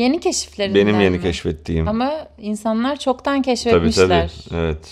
Yeni 0.00 0.20
keşiflerinden 0.20 0.74
benim 0.86 1.00
yeni 1.00 1.16
mi? 1.16 1.22
keşfettiğim. 1.22 1.88
Ama 1.88 2.12
insanlar 2.38 2.96
çoktan 2.96 3.34
tabii 3.34 3.44
keşfetmişler. 3.44 4.32
tabii. 4.48 4.58
Evet. 4.60 4.88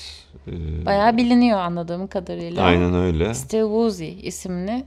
E, 0.49 0.87
Bayağı 0.87 1.17
biliniyor 1.17 1.59
anladığım 1.59 2.07
kadarıyla. 2.07 2.63
aynen 2.63 2.95
öyle. 2.95 3.35
Steve 3.35 3.63
Woozy 3.63 4.13
isimli 4.23 4.85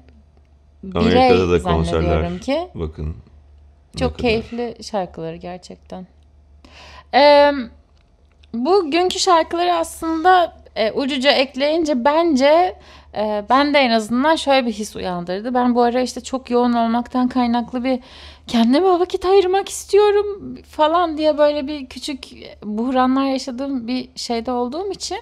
Amerika'da 0.96 1.52
da 1.52 1.62
konserler. 1.64 2.40
ki. 2.40 2.68
Bakın. 2.76 3.16
Çok 4.00 4.20
keyifli 4.20 4.76
şarkıları 4.84 5.36
gerçekten. 5.36 6.08
Ee, 7.14 7.52
bugünkü 8.56 9.20
şarkıları 9.20 9.74
aslında 9.74 10.54
e, 10.76 10.92
ucuca 10.92 11.32
ekleyince 11.32 12.06
bence 12.06 12.76
e, 13.18 13.46
ben 13.50 13.74
de 13.74 13.80
en 13.80 13.92
azından 13.92 14.36
şöyle 14.36 14.66
bir 14.66 14.72
his 14.72 14.96
uyandırdı. 14.96 15.54
Ben 15.54 15.76
bu 15.76 15.82
ara 15.82 16.02
işte 16.02 16.22
çok 16.22 16.50
yoğun 16.50 16.74
olmaktan 16.74 17.28
kaynaklı 17.28 17.84
bir 17.84 18.00
kendime 18.48 19.00
vakit 19.00 19.26
ayırmak 19.26 19.70
istiyorum 19.70 20.58
falan 20.70 21.18
diye 21.18 21.38
böyle 21.38 21.68
bir 21.68 21.86
küçük 21.86 22.28
buhranlar 22.64 23.26
yaşadığım 23.26 23.88
bir 23.88 24.10
şeyde 24.16 24.52
olduğum 24.52 24.92
için 24.92 25.18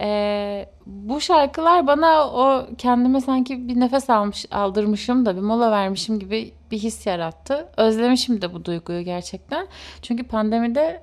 e, 0.00 0.66
bu 0.86 1.20
şarkılar 1.20 1.86
bana 1.86 2.28
o 2.28 2.66
kendime 2.78 3.20
sanki 3.20 3.68
bir 3.68 3.80
nefes 3.80 4.10
almış 4.10 4.46
aldırmışım 4.50 5.26
da 5.26 5.36
bir 5.36 5.40
mola 5.40 5.70
vermişim 5.70 6.18
gibi 6.18 6.52
bir 6.70 6.78
his 6.78 7.06
yarattı. 7.06 7.68
Özlemişim 7.76 8.42
de 8.42 8.54
bu 8.54 8.64
duyguyu 8.64 9.02
gerçekten. 9.02 9.66
Çünkü 10.02 10.24
pandemide 10.24 11.02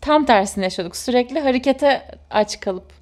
tam 0.00 0.24
tersini 0.24 0.64
yaşadık. 0.64 0.96
Sürekli 0.96 1.40
harekete 1.40 2.02
aç 2.30 2.60
kalıp 2.60 2.92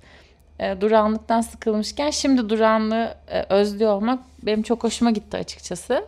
e, 0.58 0.80
durağanlıktan 0.80 1.40
sıkılmışken 1.40 2.10
şimdi 2.10 2.48
durağanlığı 2.48 3.14
e, 3.28 3.42
özlüyor 3.42 3.92
olmak 3.92 4.20
benim 4.42 4.62
çok 4.62 4.84
hoşuma 4.84 5.10
gitti 5.10 5.36
açıkçası. 5.36 6.04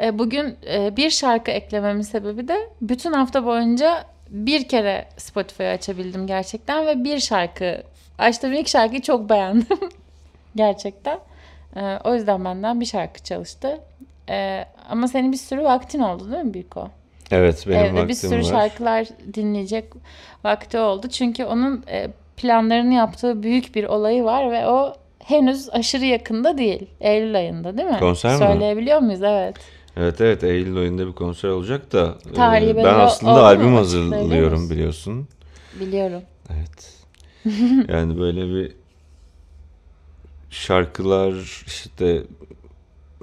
E, 0.00 0.18
bugün 0.18 0.56
e, 0.72 0.96
bir 0.96 1.10
şarkı 1.10 1.50
eklememin 1.50 2.02
sebebi 2.02 2.48
de 2.48 2.68
bütün 2.80 3.12
hafta 3.12 3.46
boyunca 3.46 4.04
bir 4.28 4.68
kere 4.68 5.08
Spotify'ı 5.16 5.68
açabildim 5.68 6.26
gerçekten 6.26 6.86
ve 6.86 7.04
bir 7.04 7.18
şarkı 7.18 7.82
açtığım 8.18 8.52
ilk 8.52 8.68
şarkıyı 8.68 9.02
çok 9.02 9.30
beğendim 9.30 9.78
gerçekten. 10.56 11.18
E, 11.76 11.98
o 12.04 12.14
yüzden 12.14 12.44
benden 12.44 12.80
bir 12.80 12.86
şarkı 12.86 13.22
çalıştı. 13.22 13.80
E, 14.28 14.64
ama 14.88 15.08
senin 15.08 15.32
bir 15.32 15.36
sürü 15.36 15.64
vaktin 15.64 16.00
oldu 16.00 16.32
değil 16.32 16.44
mi 16.44 16.54
Birko? 16.54 16.90
Evet, 17.32 17.64
benim 17.68 17.80
Evde 17.80 17.92
vaktim 17.92 18.08
bir 18.08 18.14
sürü 18.14 18.38
var. 18.38 18.50
şarkılar 18.50 19.08
dinleyecek 19.34 19.84
vakti 20.44 20.78
oldu. 20.78 21.08
Çünkü 21.08 21.44
onun 21.44 21.84
e, 21.88 22.08
planlarını 22.36 22.94
yaptığı 22.94 23.42
büyük 23.42 23.74
bir 23.74 23.84
olayı 23.84 24.24
var 24.24 24.50
ve 24.50 24.66
o 24.66 24.94
henüz 25.18 25.70
aşırı 25.70 26.04
yakında 26.04 26.58
değil. 26.58 26.86
Eylül 27.00 27.36
ayında 27.36 27.78
değil 27.78 27.88
mi? 27.88 27.98
Konser 27.98 28.32
mi? 28.32 28.38
Söyleyebiliyor 28.38 28.98
muyuz? 28.98 29.22
Evet. 29.22 29.56
Evet 29.96 30.20
evet 30.20 30.44
Eylül 30.44 30.76
ayında 30.76 31.06
bir 31.06 31.12
konser 31.12 31.48
olacak 31.48 31.92
da 31.92 32.14
e, 32.30 32.34
Tarihi 32.34 32.76
ben 32.76 32.84
aslında 32.84 33.44
albüm 33.44 33.74
hazırlıyorum 33.74 34.70
biliyorsun. 34.70 35.28
Biliyorum. 35.80 36.22
Evet. 36.50 36.98
yani 37.88 38.18
böyle 38.18 38.54
bir 38.54 38.72
şarkılar 40.50 41.64
işte 41.66 42.22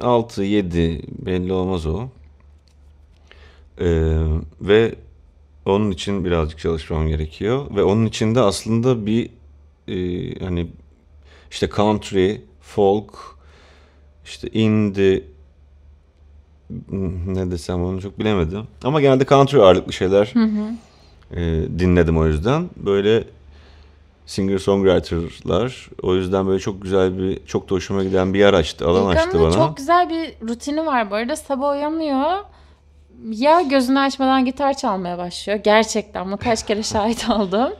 6 0.02 0.44
7 0.44 1.02
belli 1.26 1.54
olmaz 1.54 1.86
o. 1.86 2.08
Ee, 3.80 4.18
ve 4.62 4.96
onun 5.66 5.92
için 5.92 6.26
birazcık 6.26 6.60
çalışmam 6.60 7.08
gerekiyor 7.08 7.66
ve 7.76 7.84
onun 7.84 8.06
için 8.06 8.36
de 8.36 8.40
aslında 8.42 9.06
bir 9.06 9.30
e, 9.88 9.96
hani 10.46 10.68
işte 11.52 11.70
country, 11.76 12.36
folk, 12.62 13.14
işte 14.26 14.48
indie 14.50 15.24
ne 17.28 17.52
desem 17.52 17.84
onu 17.84 18.02
çok 18.02 18.20
bilemedim. 18.20 18.68
Ama 18.84 19.02
genelde 19.02 19.26
country 19.26 19.58
ağırlıklı 19.58 19.94
şeyler 19.94 20.34
e, 21.32 21.42
dinledim 21.80 22.18
o 22.18 22.26
yüzden. 22.28 22.70
Böyle 22.76 23.24
singer-songwriter'lar. 24.28 25.90
O 26.02 26.16
yüzden 26.16 26.48
böyle 26.48 26.60
çok 26.60 26.82
güzel 26.82 27.18
bir, 27.18 27.46
çok 27.46 27.70
da 27.70 27.76
hoşuma 27.76 28.04
giden 28.04 28.34
bir 28.34 28.40
yer 28.40 28.54
açtı, 28.54 28.88
alan 28.88 29.08
açtı 29.08 29.28
İlkan'ın 29.28 29.46
bana. 29.46 29.54
çok 29.54 29.78
güzel 29.78 30.10
bir 30.10 30.48
rutini 30.48 30.86
var 30.86 31.12
bu 31.12 31.16
arada. 31.16 31.36
Sabah 31.36 31.72
uyanıyor. 31.72 32.32
Ya 33.24 33.62
gözünü 33.62 34.00
açmadan 34.00 34.46
gitar 34.46 34.74
çalmaya 34.74 35.18
başlıyor. 35.18 35.60
Gerçekten 35.64 36.26
bunu 36.28 36.38
kaç 36.38 36.66
kere 36.66 36.84
şahit 36.84 37.30
oldum. 37.30 37.74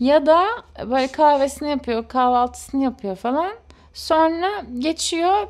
Ya 0.00 0.26
da 0.26 0.44
böyle 0.90 1.06
kahvesini 1.06 1.70
yapıyor, 1.70 2.08
kahvaltısını 2.08 2.84
yapıyor 2.84 3.16
falan. 3.16 3.52
Sonra 3.94 4.48
geçiyor, 4.78 5.46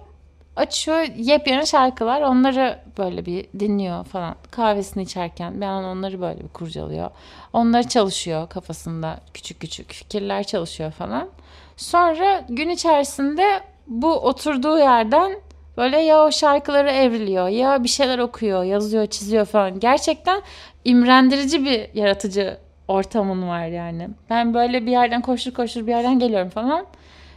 açıyor 0.57 1.07
yepyeni 1.17 1.67
şarkılar. 1.67 2.23
Onları 2.23 2.79
böyle 2.99 3.27
bir 3.27 3.47
dinliyor 3.61 4.05
falan. 4.05 4.35
Kahvesini 4.51 5.03
içerken 5.03 5.61
bir 5.61 5.67
an 5.67 5.85
onları 5.85 6.21
böyle 6.21 6.41
bir 6.41 6.49
kurcalıyor. 6.49 7.11
Onları 7.53 7.89
çalışıyor 7.89 8.49
kafasında 8.49 9.21
küçük 9.35 9.61
küçük 9.61 9.93
fikirler 9.93 10.45
çalışıyor 10.45 10.91
falan. 10.91 11.29
Sonra 11.77 12.45
gün 12.49 12.69
içerisinde 12.69 13.61
bu 13.87 14.15
oturduğu 14.15 14.79
yerden 14.79 15.41
böyle 15.77 15.99
ya 15.99 16.25
o 16.25 16.33
şarkıları 16.33 16.91
evriliyor 16.91 17.49
ya 17.49 17.85
bir 17.85 17.89
şeyler 17.89 18.19
okuyor, 18.19 18.65
yazıyor, 18.65 19.07
çiziyor 19.07 19.47
falan. 19.47 19.81
Gerçekten 19.81 20.43
imrendirici 20.85 21.65
bir 21.65 21.89
yaratıcı 21.95 22.59
ortamın 22.89 23.49
var 23.49 23.67
yani. 23.67 24.09
Ben 24.31 24.55
böyle 24.55 24.87
bir 24.87 24.91
yerden 24.91 25.23
koştur 25.23 25.55
koştur 25.55 25.87
bir 25.87 25.93
yerden 25.93 26.19
geliyorum 26.19 26.49
falan. 26.49 26.87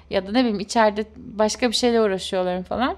Ya 0.09 0.27
da 0.27 0.31
ne 0.31 0.39
bileyim 0.39 0.59
içeride 0.59 1.05
başka 1.15 1.69
bir 1.69 1.75
şeyle 1.75 2.01
uğraşıyorlarım 2.01 2.63
falan. 2.63 2.95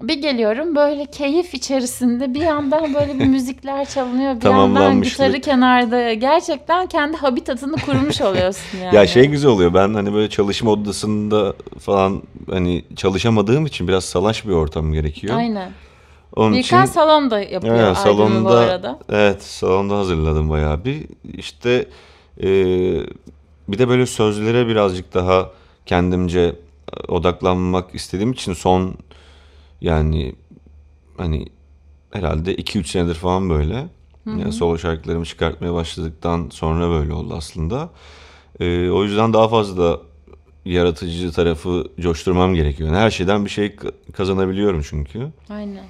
Bir 0.00 0.22
geliyorum 0.22 0.74
böyle 0.74 1.06
keyif 1.06 1.54
içerisinde 1.54 2.34
bir 2.34 2.40
yandan 2.40 2.94
böyle 2.94 3.18
bir 3.18 3.24
müzikler 3.24 3.84
çalınıyor. 3.84 4.40
Bir 4.40 4.46
yandan 4.46 5.02
gitarı 5.02 5.40
kenarda. 5.40 6.12
Gerçekten 6.12 6.86
kendi 6.86 7.16
habitatını 7.16 7.76
kurmuş 7.76 8.20
oluyorsun 8.20 8.78
yani. 8.84 8.96
Ya 8.96 9.06
şey 9.06 9.26
güzel 9.26 9.50
oluyor. 9.50 9.74
Ben 9.74 9.94
hani 9.94 10.14
böyle 10.14 10.30
çalışma 10.30 10.70
odasında 10.70 11.54
falan 11.78 12.22
hani 12.50 12.84
çalışamadığım 12.96 13.66
için 13.66 13.88
biraz 13.88 14.04
salaş 14.04 14.46
bir 14.46 14.52
ortam 14.52 14.92
gerekiyor. 14.92 15.36
Aynen. 15.36 15.70
Onun 16.36 16.54
Birkan 16.54 16.84
için 16.84 16.92
salonda 16.92 17.40
yapıyor 17.40 17.76
Evet, 17.76 17.96
albümü 17.96 18.44
bu 18.44 18.48
arada. 18.50 18.98
Evet, 19.08 19.42
salonda 19.42 19.98
hazırladım 19.98 20.50
bayağı 20.50 20.84
bir. 20.84 21.06
İşte 21.38 21.88
e, 22.42 22.46
bir 23.68 23.78
de 23.78 23.88
böyle 23.88 24.06
sözlere 24.06 24.66
birazcık 24.66 25.14
daha 25.14 25.50
kendimce 25.86 26.56
odaklanmak 27.08 27.94
istediğim 27.94 28.32
için 28.32 28.52
son 28.52 28.94
yani 29.80 30.34
hani 31.16 31.46
herhalde 32.12 32.54
2-3 32.54 32.84
senedir 32.86 33.14
falan 33.14 33.50
böyle. 33.50 33.86
Yani 34.26 34.52
solo 34.52 34.78
şarkılarımı 34.78 35.24
çıkartmaya 35.24 35.74
başladıktan 35.74 36.48
sonra 36.52 36.88
böyle 36.90 37.12
oldu 37.12 37.34
aslında. 37.36 37.90
E, 38.60 38.90
o 38.90 39.04
yüzden 39.04 39.32
daha 39.32 39.48
fazla 39.48 40.00
yaratıcı 40.64 41.32
tarafı 41.32 41.86
coşturmam 42.00 42.54
gerekiyor. 42.54 42.88
Yani 42.88 42.98
her 42.98 43.10
şeyden 43.10 43.44
bir 43.44 43.50
şey 43.50 43.66
ka- 43.66 44.12
kazanabiliyorum 44.12 44.82
çünkü. 44.88 45.28
Aynen. 45.50 45.84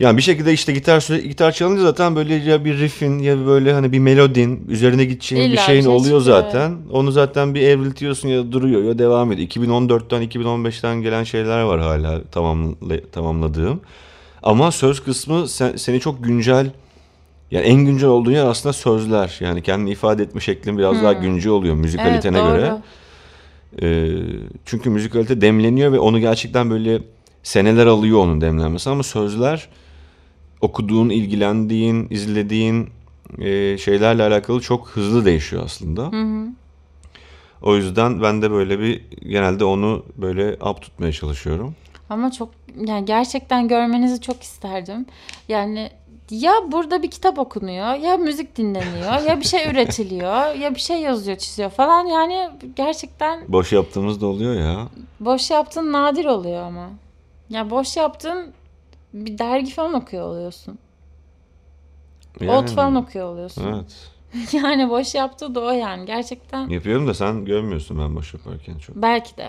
Yani 0.00 0.16
bir 0.16 0.22
şekilde 0.22 0.52
işte 0.52 0.72
gitar 0.72 1.18
gitar 1.22 1.52
çalınca 1.52 1.82
zaten 1.82 2.16
böyle 2.16 2.34
ya 2.34 2.64
bir 2.64 2.78
riffin 2.78 3.18
ya 3.18 3.46
böyle 3.46 3.72
hani 3.72 3.92
bir 3.92 3.98
melodin 3.98 4.64
üzerine 4.68 5.04
gideceğin 5.04 5.42
İlla 5.42 5.52
bir 5.52 5.58
şeyin 5.58 5.80
şey 5.82 5.90
oluyor 5.90 6.20
çıkıyor, 6.20 6.20
zaten. 6.20 6.76
Onu 6.92 7.12
zaten 7.12 7.54
bir 7.54 7.62
evriltiyorsun 7.62 8.28
ya 8.28 8.52
duruyor 8.52 8.84
ya 8.84 8.98
devam 8.98 9.32
ediyor. 9.32 9.48
2014'ten 9.48 10.22
2015'ten 10.22 11.02
gelen 11.02 11.24
şeyler 11.24 11.62
var 11.62 11.80
hala 11.80 12.22
tamamla, 12.24 13.00
tamamladığım. 13.12 13.80
Ama 14.42 14.72
söz 14.72 15.00
kısmı 15.04 15.48
sen- 15.48 15.76
seni 15.76 16.00
çok 16.00 16.24
güncel 16.24 16.70
yani 17.50 17.66
en 17.66 17.84
güncel 17.84 18.08
olduğun 18.08 18.32
yer 18.32 18.46
aslında 18.46 18.72
sözler. 18.72 19.36
Yani 19.40 19.62
kendini 19.62 19.90
ifade 19.90 20.22
etme 20.22 20.40
şeklin 20.40 20.78
biraz 20.78 21.02
daha 21.02 21.12
güncel 21.12 21.52
oluyor 21.52 21.74
Evet 21.74 21.84
müzikalitene 21.84 22.38
doğru. 22.38 22.56
göre. 22.56 22.72
Ee, 23.82 24.08
çünkü 24.64 24.90
müzikalite 24.90 25.40
demleniyor 25.40 25.92
ve 25.92 25.98
onu 25.98 26.20
gerçekten 26.20 26.70
böyle 26.70 26.98
seneler 27.42 27.86
alıyor 27.86 28.18
onun 28.18 28.40
demlenmesi 28.40 28.90
ama 28.90 29.02
sözler 29.02 29.68
okuduğun, 30.60 31.08
ilgilendiğin, 31.10 32.06
izlediğin 32.10 32.90
e, 33.38 33.78
şeylerle 33.78 34.22
alakalı 34.22 34.60
çok 34.60 34.88
hızlı 34.88 35.24
değişiyor 35.24 35.62
aslında. 35.64 36.10
O 37.62 37.76
yüzden 37.76 38.22
ben 38.22 38.42
de 38.42 38.50
böyle 38.50 38.80
bir 38.80 39.02
genelde 39.10 39.64
onu 39.64 40.04
böyle 40.16 40.52
up 40.54 40.82
tutmaya 40.82 41.12
çalışıyorum. 41.12 41.74
Ama 42.10 42.30
çok 42.32 42.48
yani 42.86 43.04
gerçekten 43.04 43.68
görmenizi 43.68 44.20
çok 44.20 44.42
isterdim. 44.42 45.06
Yani 45.48 45.90
ya 46.30 46.52
burada 46.72 47.02
bir 47.02 47.10
kitap 47.10 47.38
okunuyor, 47.38 47.94
ya 47.94 48.16
müzik 48.16 48.56
dinleniyor, 48.56 49.22
ya 49.26 49.40
bir 49.40 49.44
şey 49.44 49.70
üretiliyor, 49.70 50.54
ya 50.60 50.74
bir 50.74 50.80
şey 50.80 51.00
yazıyor, 51.00 51.36
çiziyor 51.38 51.70
falan. 51.70 52.06
Yani 52.06 52.50
gerçekten 52.76 53.40
Boş 53.48 53.72
yaptığımız 53.72 54.20
da 54.20 54.26
oluyor 54.26 54.54
ya. 54.54 54.88
boş 55.20 55.50
yaptığın 55.50 55.92
nadir 55.92 56.24
oluyor 56.24 56.62
ama. 56.62 56.90
Ya 57.50 57.70
boş 57.70 57.96
yaptığın 57.96 58.52
bir 59.12 59.38
dergi 59.38 59.70
falan 59.70 59.94
okuyor 59.94 60.26
oluyorsun. 60.26 60.78
Yani, 62.40 62.52
Ot 62.52 62.70
falan 62.70 62.94
okuyor 62.94 63.26
oluyorsun. 63.32 63.72
Evet. 63.74 64.10
Yani 64.52 64.90
boş 64.90 65.14
yaptığı 65.14 65.54
da 65.54 65.60
o 65.60 65.70
yani 65.70 66.06
gerçekten. 66.06 66.68
Yapıyorum 66.68 67.06
da 67.06 67.14
sen 67.14 67.44
görmüyorsun 67.44 67.98
ben 67.98 68.16
boş 68.16 68.34
yaparken 68.34 68.78
çok. 68.78 68.96
Belki 68.96 69.36
de. 69.36 69.48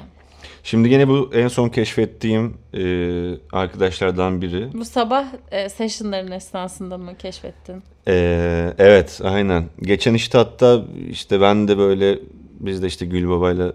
Şimdi 0.63 0.89
gene 0.89 1.07
bu 1.07 1.29
en 1.33 1.47
son 1.47 1.69
keşfettiğim 1.69 2.57
e, 2.73 2.83
arkadaşlardan 3.51 4.41
biri. 4.41 4.69
Bu 4.73 4.85
sabah 4.85 5.25
e, 5.51 5.69
sessionların 5.69 6.31
esnasında 6.31 6.97
mı 6.97 7.17
keşfettin? 7.17 7.83
E, 8.07 8.73
evet 8.77 9.21
aynen. 9.23 9.65
Geçen 9.81 10.13
işte 10.13 10.37
hatta 10.37 10.83
işte 11.09 11.41
ben 11.41 11.67
de 11.67 11.77
böyle 11.77 12.19
biz 12.59 12.83
de 12.83 12.87
işte 12.87 13.05
Gül 13.05 13.29
Baba'yla 13.29 13.73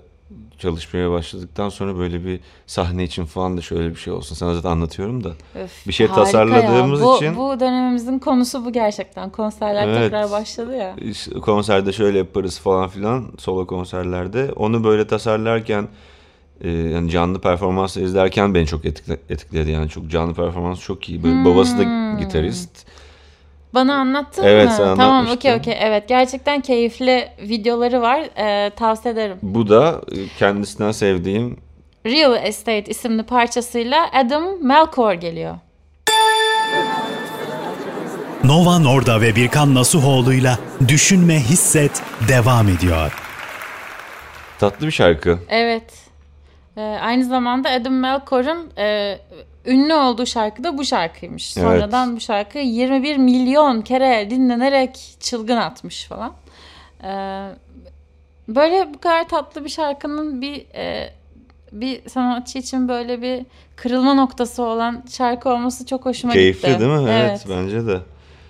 çalışmaya 0.68 1.10
başladıktan 1.10 1.68
sonra 1.68 1.98
böyle 1.98 2.24
bir 2.24 2.40
sahne 2.66 3.04
için 3.04 3.24
falan 3.24 3.56
da 3.56 3.60
şöyle 3.60 3.90
bir 3.90 3.96
şey 3.96 4.12
olsun. 4.12 4.34
Sana 4.34 4.54
zaten 4.54 4.70
anlatıyorum 4.70 5.24
da. 5.24 5.28
Öf, 5.54 5.86
Bir 5.86 5.92
şey 5.92 6.06
tasarladığımız 6.08 7.00
ya. 7.00 7.06
Bu, 7.06 7.16
için- 7.16 7.36
Bu 7.36 7.60
dönemimizin 7.60 8.18
konusu 8.18 8.64
bu 8.64 8.72
gerçekten. 8.72 9.30
Konserler 9.30 9.88
Evet. 9.88 10.02
tekrar 10.02 10.30
başladı 10.30 10.76
ya. 10.76 10.94
İşte 10.96 11.30
konserde 11.40 11.92
şöyle 11.92 12.18
yaparız 12.18 12.58
falan 12.58 12.88
filan 12.88 13.24
solo 13.38 13.66
konserlerde. 13.66 14.52
Onu 14.56 14.84
böyle 14.84 15.06
tasarlarken 15.06 15.88
e, 16.60 16.70
yani 16.70 17.10
canlı 17.10 17.40
performans 17.40 17.96
izlerken 17.96 18.54
beni 18.54 18.66
çok 18.66 18.84
etkile- 18.84 19.18
etkiledi 19.30 19.70
yani 19.70 19.88
çok 19.88 20.10
canlı 20.10 20.34
performans 20.34 20.80
çok 20.80 21.08
iyi. 21.08 21.22
Böyle 21.22 21.44
babası 21.44 21.78
da 21.78 21.82
gitarist. 22.20 22.86
Bana 23.74 23.94
anlattın 23.94 24.42
Evet, 24.44 24.66
mı? 24.68 24.74
sen 24.76 24.96
Tamam 24.96 25.26
okey 25.28 25.54
okey. 25.54 25.76
Evet 25.80 26.08
gerçekten 26.08 26.60
keyifli 26.60 27.28
videoları 27.42 28.02
var. 28.02 28.20
Ee, 28.38 28.70
tavsiye 28.70 29.14
ederim. 29.14 29.36
Bu 29.42 29.68
da 29.68 30.00
e, 30.12 30.16
kendisinden 30.38 30.92
sevdiğim 30.92 31.56
Real 32.06 32.44
Estate 32.46 32.90
isimli 32.90 33.22
parçasıyla 33.22 34.10
Adam 34.12 34.44
Melkor 34.62 35.12
geliyor. 35.12 35.54
Nova 38.44 38.78
Norda 38.78 39.20
ve 39.20 39.36
Birkan 39.36 39.74
Nasuhoğlu'yla 39.74 40.58
Düşünme 40.88 41.34
Hisset 41.40 42.02
devam 42.28 42.68
ediyor. 42.68 43.12
tatlı 44.58 44.86
bir 44.86 44.92
şarkı. 44.92 45.38
Evet. 45.48 45.92
Ee, 46.76 46.80
aynı 46.80 47.24
zamanda 47.24 47.70
Adam 47.70 47.94
Melkor'un 47.94 48.70
e, 48.78 49.18
ünlü 49.66 49.94
olduğu 49.94 50.26
şarkı 50.26 50.64
da 50.64 50.78
bu 50.78 50.84
şarkıymış. 50.84 51.52
Sonradan 51.52 52.16
bu 52.16 52.20
şarkı 52.20 52.58
21 52.58 53.16
milyon 53.16 53.82
kere 53.82 54.30
dinlenerek 54.30 55.16
çılgın 55.20 55.56
atmış 55.56 56.04
falan. 56.04 56.32
Ee, 57.04 57.48
böyle 58.48 58.94
bu 58.94 58.98
kadar 59.00 59.28
tatlı 59.28 59.64
bir 59.64 59.70
şarkının 59.70 60.40
bir 60.40 60.66
e, 60.74 61.12
bir 61.72 62.08
sanatçı 62.08 62.58
için 62.58 62.88
böyle 62.88 63.22
bir 63.22 63.46
kırılma 63.76 64.14
noktası 64.14 64.62
olan 64.62 65.04
şarkı 65.10 65.48
olması 65.48 65.86
çok 65.86 66.06
hoşuma 66.06 66.32
Keyifli 66.32 66.68
gitti. 66.68 66.80
değil 66.80 66.92
mi? 66.92 67.10
Evet, 67.10 67.46
bence 67.50 67.86
de. 67.86 68.00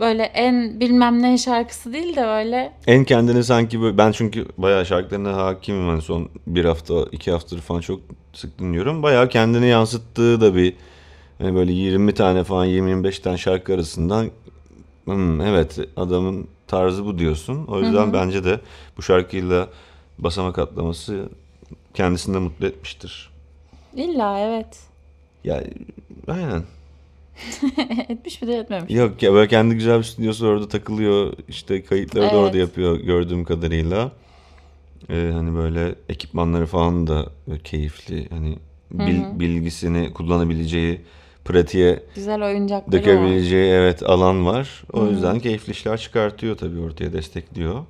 Böyle 0.00 0.22
en 0.22 0.80
bilmem 0.80 1.22
ne 1.22 1.38
şarkısı 1.38 1.92
değil 1.92 2.16
de 2.16 2.26
böyle 2.26 2.72
En 2.86 3.04
kendini 3.04 3.44
sanki 3.44 3.80
böyle 3.80 3.98
ben 3.98 4.12
çünkü 4.12 4.46
bayağı 4.58 4.86
şarkılarına 4.86 5.36
hakimim 5.36 5.88
hani 5.88 6.02
son 6.02 6.28
bir 6.46 6.64
hafta 6.64 6.94
iki 7.12 7.30
haftadır 7.30 7.60
falan 7.60 7.80
çok 7.80 8.00
sık 8.32 8.58
dinliyorum. 8.58 9.02
Bayağı 9.02 9.28
kendini 9.28 9.66
yansıttığı 9.66 10.40
da 10.40 10.54
bir 10.54 10.76
hani 11.44 11.54
böyle 11.54 11.72
20 11.72 12.14
tane 12.14 12.44
falan 12.44 12.66
20-25 12.66 13.18
tane 13.22 13.38
şarkı 13.38 13.74
arasından 13.74 14.30
"Hmm, 15.04 15.40
evet 15.40 15.78
adamın 15.96 16.46
tarzı 16.66 17.04
bu 17.04 17.18
diyorsun. 17.18 17.66
O 17.66 17.80
yüzden 17.80 18.12
bence 18.12 18.44
de 18.44 18.60
bu 18.96 19.02
şarkıyla 19.02 19.68
basamak 20.18 20.58
atlaması 20.58 21.28
kendisini 21.94 22.34
de 22.34 22.38
mutlu 22.38 22.66
etmiştir. 22.66 23.30
illa 23.96 24.38
evet. 24.40 24.80
Ya 25.44 25.64
aynen. 26.28 26.62
Etmiş 28.08 28.42
bir 28.42 28.46
de 28.46 28.56
etmemiş. 28.58 28.94
Yok 28.94 29.22
ya 29.22 29.32
böyle 29.32 29.48
kendi 29.48 29.74
güzel 29.74 29.98
bir 29.98 30.04
stüdyosu 30.04 30.46
orada 30.46 30.68
takılıyor. 30.68 31.32
İşte 31.48 31.84
kayıtları 31.84 32.22
da 32.22 32.26
Evet. 32.26 32.36
orada 32.38 32.56
yapıyor 32.58 32.96
gördüğüm 33.00 33.44
kadarıyla. 33.44 34.12
Ee, 35.10 35.30
hani 35.34 35.54
böyle 35.54 35.94
ekipmanları 36.08 36.66
falan 36.66 37.06
da 37.06 37.26
keyifli. 37.64 38.28
Hani 38.30 38.56
bil- 38.92 39.40
bilgisini 39.40 40.12
kullanabileceği, 40.12 41.00
pratiğe 41.44 42.02
Güzel 42.14 42.42
oyuncakları 42.44 42.96
var. 42.96 43.02
dökebileceği 43.02 43.72
evet 43.72 44.02
alan 44.02 44.46
var. 44.46 44.82
O 44.92 45.06
yüzden 45.06 45.40
keyifli 45.40 45.70
işler 45.70 45.96
çıkartıyor 45.98 46.56
tabii 46.56 46.80
ortaya 46.80 47.12
destekliyor. 47.12 47.84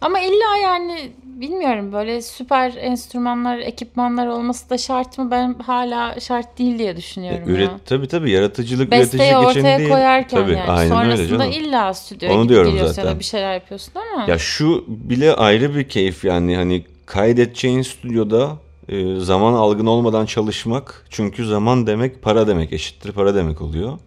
Ama 0.00 0.20
illa 0.20 0.56
yani 0.62 1.10
bilmiyorum 1.24 1.92
böyle 1.92 2.22
süper 2.22 2.74
enstrümanlar, 2.80 3.58
ekipmanlar 3.58 4.26
olması 4.26 4.70
da 4.70 4.78
şart 4.78 5.18
mı? 5.18 5.30
Ben 5.30 5.54
hala 5.54 6.20
şart 6.20 6.58
değil 6.58 6.78
diye 6.78 6.96
düşünüyorum 6.96 7.48
E, 7.48 7.52
üret 7.52 7.68
ya. 7.68 7.78
tabii 7.86 8.08
tabii 8.08 8.30
yaratıcılık 8.30 8.90
Besteyi 8.90 9.22
üreticilik 9.22 9.50
için 9.50 9.60
ortaya 9.60 9.78
değil. 9.78 9.90
koyarken 9.90 10.40
tabii, 10.40 10.52
yani. 10.52 10.70
aynen 10.70 10.98
öyle 11.06 11.16
Sonrasında 11.16 11.38
canım. 11.50 11.52
illa 11.68 11.94
stüdyoya 11.94 12.34
Onu 12.34 12.42
gidip 12.42 12.56
geliyorsun 12.56 12.86
ya 12.86 12.92
zaten. 12.92 13.18
bir 13.18 13.24
şeyler 13.24 13.54
yapıyorsun 13.54 13.92
ama. 14.14 14.24
Ya 14.28 14.38
şu 14.38 14.84
bile 14.88 15.32
ayrı 15.34 15.74
bir 15.76 15.88
keyif 15.88 16.24
yani 16.24 16.56
hani 16.56 16.84
kaydedeceğin 17.06 17.82
stüdyoda 17.82 18.56
e, 18.88 19.20
zaman 19.20 19.52
algın 19.52 19.86
olmadan 19.86 20.26
çalışmak 20.26 21.06
çünkü 21.10 21.46
zaman 21.46 21.86
demek 21.86 22.22
para 22.22 22.46
demek 22.46 22.72
eşittir 22.72 23.12
para 23.12 23.34
demek 23.34 23.62
oluyor. 23.62 23.98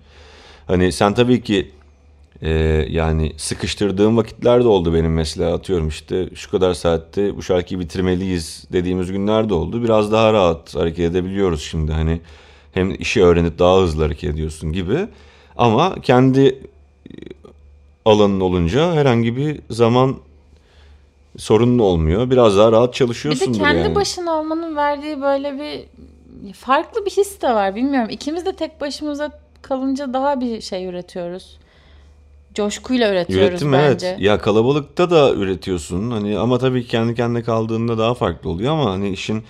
Hani 0.68 0.92
sen 0.92 1.14
tabii 1.14 1.44
ki 1.44 1.72
e, 2.42 2.50
yani 2.90 3.34
sıkıştırdığım 3.38 4.18
vakitler 4.18 4.64
de 4.64 4.68
oldu 4.68 4.94
benim 4.94 5.14
mesela 5.14 5.54
atıyorum 5.54 5.88
işte 5.88 6.30
şu 6.36 6.52
kadar 6.52 6.74
saatte 6.74 7.38
bu 7.38 7.44
şarkıyı 7.44 7.80
bitirmeliyiz 7.80 8.66
dediğimiz 8.72 9.12
günler 9.12 9.50
de 9.50 9.54
oldu. 9.54 9.84
Biraz 9.84 10.12
daha 10.12 10.34
rahat 10.34 10.76
hareket 10.76 11.12
edebiliyoruz 11.12 11.62
şimdi 11.62 11.92
hani 11.92 12.22
hem 12.74 12.96
işi 12.96 13.24
öğrenip 13.24 13.60
daha 13.60 13.82
hızlı 13.82 14.04
hareket 14.04 14.30
ediyorsun 14.30 14.74
gibi. 14.74 15.08
Ama 15.58 15.96
kendi 16.02 16.42
e, 16.42 17.14
alanın 18.06 18.40
olunca 18.40 18.94
herhangi 18.94 19.38
bir 19.38 19.60
zaman 19.70 20.16
sorunun 21.38 21.80
olmuyor. 21.80 22.30
Biraz 22.30 22.58
daha 22.58 22.72
rahat 22.72 22.90
bir 22.90 22.98
çalışıyorsun 22.98 23.54
de 23.54 23.58
kendi 23.58 23.80
yani. 23.80 23.96
başına 23.96 24.32
olmanın 24.32 24.76
verdiği 24.76 25.22
böyle 25.22 25.54
bir 25.60 25.86
farklı 26.54 27.06
bir 27.06 27.12
his 27.12 27.42
de 27.42 27.54
var. 27.54 27.76
Bilmiyorum. 27.76 28.10
İkimiz 28.10 28.46
de 28.46 28.56
tek 28.56 28.82
başımıza 28.82 29.32
kalınca 29.62 30.14
daha 30.14 30.42
bir 30.42 30.62
şey 30.62 30.86
üretiyoruz. 30.86 31.58
Coşkuyla 32.56 33.12
üretiyoruz 33.12 33.50
Üretim 33.50 33.74
bence. 33.74 34.08
evet. 34.08 34.22
Ya 34.22 34.38
kalabalıkta 34.38 35.10
da 35.12 35.34
üretiyorsun. 35.34 36.12
Hani 36.12 36.38
ama 36.38 36.58
tabii 36.58 36.88
kendi 36.88 37.16
kendine 37.16 37.44
kaldığında 37.44 37.98
daha 37.98 38.14
farklı 38.14 38.50
oluyor 38.50 38.74
ama 38.74 38.92
hani 38.92 39.10
işin 39.10 39.44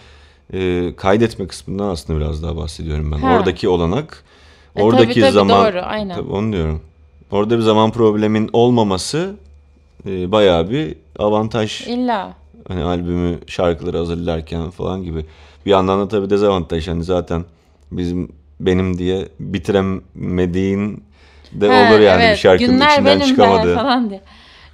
e, 0.54 0.92
kaydetme 0.98 1.48
kısmından 1.48 1.88
aslında 1.88 2.20
biraz 2.20 2.44
daha 2.44 2.58
bahsediyorum 2.58 3.12
ben. 3.12 3.18
Ha. 3.18 3.36
Oradaki 3.36 3.70
olanak, 3.70 4.24
E, 4.76 4.84
oradaki 4.84 5.14
tabii, 5.14 5.22
tabii, 5.22 5.32
zaman 5.32 5.66
doğru, 5.66 5.82
aynen. 5.82 6.16
Tabii 6.16 6.32
onu 6.32 6.54
diyorum. 6.54 6.82
Orada 7.32 7.58
bir 7.58 7.64
zaman 7.64 7.92
problemin 7.92 8.50
olmaması 8.54 9.36
e, 10.08 10.32
bayağı 10.32 10.70
bir 10.70 10.96
avantaj. 11.20 11.88
İlla. 11.88 12.34
Hani 12.68 12.84
albümü, 12.84 13.40
şarkıları 13.48 13.98
hazırlarken 13.98 14.70
falan 14.70 15.04
gibi. 15.04 15.26
Bir 15.66 15.72
yandan 15.72 16.00
da 16.00 16.08
tabii 16.08 16.30
dezavantaj. 16.30 16.88
Hani 16.88 17.04
zaten 17.04 17.46
bizim 17.92 18.30
benim 18.60 18.98
diye 18.98 19.28
bitiremediğin 19.40 21.04
de 21.52 21.68
Ha, 21.68 21.74
olur 21.94 22.00
yani 22.00 22.24
evet, 22.24 22.36
bir 22.36 22.40
şarkının 22.42 22.72
günler 22.72 22.92
içinden 22.92 23.06
benim 23.06 23.20
be 23.22 23.26
çıkamadığı. 23.26 23.76
falan 23.76 24.10
diye. 24.10 24.22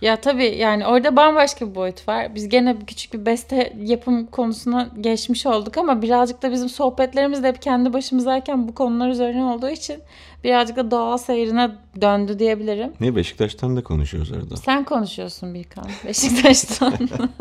Ya 0.02 0.22
tabii 0.22 0.56
yani 0.58 0.88
orada 0.88 1.16
bambaşka 1.16 1.70
bir 1.70 1.76
boyut 1.76 2.08
var. 2.08 2.36
Biz 2.36 2.50
gene 2.50 2.82
bir 2.82 2.86
küçük 2.86 3.14
bir 3.14 3.26
beste 3.26 3.74
yapım 3.84 4.26
konusuna 4.26 4.90
geçmiş 5.02 5.46
olduk 5.46 5.78
ama 5.78 6.02
birazcık 6.02 6.42
da 6.42 6.52
bizim 6.52 6.70
sohbetlerimiz 6.70 7.44
de 7.44 7.48
hep 7.48 7.62
kendi 7.62 7.94
başımızdayken 7.94 8.68
bu 8.68 8.76
konular 8.76 9.10
üzerine 9.10 9.44
olduğu 9.44 9.70
için 9.70 10.02
birazcık 10.44 10.78
da 10.78 10.92
doğal 10.92 11.18
seyrine 11.18 11.72
döndü 12.02 12.40
diyebilirim. 12.40 12.94
Ne 13.00 13.16
Beşiktaş'tan 13.16 13.78
da 13.78 13.84
konuşuyoruz 13.84 14.32
arada. 14.32 14.58
Sen 14.58 14.84
konuşuyorsun 14.84 15.54
Birkan 15.54 15.86
Beşiktaş'tan. 16.06 16.94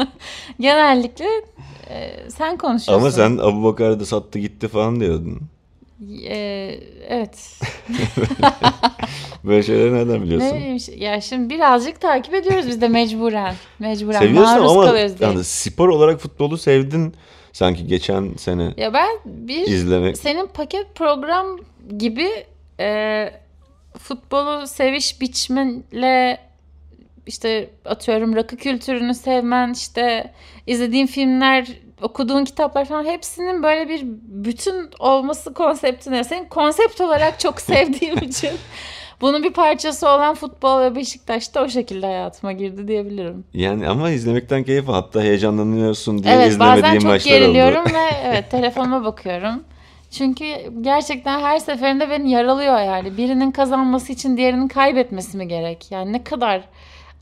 Genellikle 0.61 1.27
e, 1.91 2.31
sen 2.31 2.57
konuşuyorsun. 2.57 3.05
Ama 3.05 3.11
sen 3.13 3.39
Abu 3.39 3.65
Bakar 3.65 4.01
da 4.01 4.07
sattı 4.07 4.39
gitti 4.39 4.69
falan 4.69 5.01
diyordun. 5.01 5.41
E, 6.29 6.81
evet. 7.09 7.61
Böyle 9.45 9.63
şeyleri 9.63 9.95
nereden 9.95 10.23
biliyorsun? 10.23 10.49
Ne 10.49 10.55
bileyim, 10.61 10.79
ya 10.97 11.21
şimdi 11.21 11.55
birazcık 11.55 12.01
takip 12.01 12.35
ediyoruz 12.35 12.67
biz 12.69 12.81
de 12.81 12.89
mecburen. 12.89 13.55
Mecburen 13.79 14.19
Seviyorsun 14.19 14.55
maruz 14.55 14.71
ama 14.73 14.85
kalıyoruz 14.85 15.19
diye. 15.19 15.31
yani 15.31 15.45
spor 15.45 15.89
olarak 15.89 16.21
futbolu 16.21 16.59
sevdin 16.59 17.15
sanki 17.53 17.87
geçen 17.87 18.33
sene 18.35 18.75
Ya 18.77 18.93
ben 18.95 19.09
bir 19.25 19.67
izlemek. 19.67 20.19
senin 20.19 20.47
paket 20.47 20.95
program 20.95 21.47
gibi 21.99 22.29
e, 22.81 23.31
futbolu 23.99 24.67
seviş 24.67 25.21
biçimle 25.21 26.39
işte 27.27 27.71
atıyorum 27.85 28.37
rakı 28.37 28.57
kültürünü 28.57 29.15
sevmen, 29.15 29.73
işte 29.73 30.33
izlediğin 30.67 31.07
filmler, 31.07 31.67
okuduğun 32.03 32.45
kitaplar 32.45 32.85
falan 32.85 33.05
hepsinin 33.05 33.63
böyle 33.63 33.89
bir 33.89 34.01
bütün 34.23 34.91
olması 34.99 35.55
konseptine. 35.55 36.25
Senin 36.25 36.45
konsept 36.45 37.01
olarak 37.01 37.41
çok 37.41 37.61
sevdiğim 37.61 38.19
için 38.23 38.51
bunun 39.21 39.43
bir 39.43 39.53
parçası 39.53 40.09
olan 40.09 40.35
futbol 40.35 40.81
ve 40.81 40.95
Beşiktaş 40.95 41.55
da 41.55 41.63
o 41.63 41.69
şekilde 41.69 42.07
hayatıma 42.07 42.53
girdi 42.53 42.89
diyebilirim. 42.89 43.45
Yani 43.55 43.89
ama 43.89 44.11
izlemekten 44.11 44.65
keyif 44.65 44.89
hatta 44.89 45.23
heyecanlanıyorsun 45.23 46.23
diye 46.23 46.35
Evet 46.35 46.61
bazen 46.61 46.77
izlemediğim 46.77 47.01
çok 47.03 47.11
maçlar 47.11 47.31
geriliyorum 47.33 47.83
oldu. 47.83 47.91
ve 47.95 48.11
evet 48.25 48.51
telefonuma 48.51 49.05
bakıyorum. 49.05 49.65
Çünkü 50.11 50.45
gerçekten 50.81 51.41
her 51.41 51.59
seferinde 51.59 52.11
beni 52.11 52.31
yaralıyor 52.31 52.79
yani. 52.79 53.17
Birinin 53.17 53.51
kazanması 53.51 54.13
için 54.13 54.37
diğerinin 54.37 54.69
kaybetmesi 54.69 55.37
mi 55.37 55.49
gerek? 55.49 55.87
Yani 55.91 56.13
ne 56.13 56.25
kadar 56.25 56.63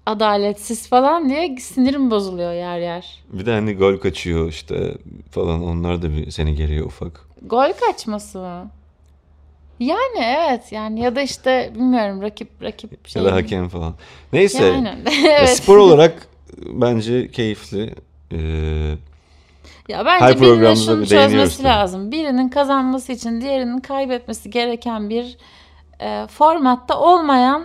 adaletsiz 0.06 0.88
falan 0.88 1.28
diye 1.28 1.56
sinirim 1.56 2.10
bozuluyor 2.10 2.52
yer 2.52 2.78
yer. 2.78 3.22
Bir 3.32 3.46
de 3.46 3.52
hani 3.52 3.74
gol 3.76 3.96
kaçıyor 3.96 4.48
işte 4.48 4.94
falan 5.30 5.62
onlar 5.64 6.02
da 6.02 6.10
bir 6.10 6.30
seni 6.30 6.54
geriyor 6.54 6.86
ufak. 6.86 7.20
Gol 7.42 7.72
kaçması 7.86 8.38
mı? 8.38 8.70
Yani 9.80 10.18
evet 10.38 10.72
yani 10.72 11.00
ya 11.00 11.16
da 11.16 11.22
işte 11.22 11.72
bilmiyorum 11.74 12.22
rakip 12.22 12.62
rakip 12.62 13.08
şey. 13.08 13.22
Ya 13.22 13.28
da 13.28 13.34
hakem 13.34 13.68
falan. 13.68 13.94
Neyse. 14.32 14.64
Yani, 14.64 14.88
Ya 14.88 15.38
evet. 15.38 15.56
spor 15.56 15.76
olarak 15.76 16.26
bence 16.66 17.30
keyifli. 17.30 17.94
Ee, 18.32 18.38
Ya 19.88 20.04
bence 20.04 20.24
Her 20.24 20.40
birinin 20.40 20.74
şunu 20.74 21.06
çözmesi 21.06 21.56
tabii. 21.56 21.66
lazım. 21.68 22.12
Birinin 22.12 22.48
kazanması 22.48 23.12
için 23.12 23.40
diğerinin 23.40 23.78
kaybetmesi 23.78 24.50
gereken 24.50 25.10
bir 25.10 25.36
e, 26.00 26.26
formatta 26.26 27.00
olmayan 27.00 27.64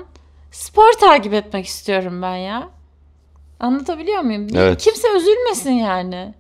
spor 0.52 0.92
takip 1.00 1.34
etmek 1.34 1.66
istiyorum 1.66 2.22
ben 2.22 2.36
ya. 2.36 2.70
Anlatabiliyor 3.60 4.22
muyum? 4.22 4.50
Bir- 4.50 4.56
Evet. 4.56 4.82
Kimse 4.82 5.08
üzülmesin 5.18 5.72
yani. 5.72 6.34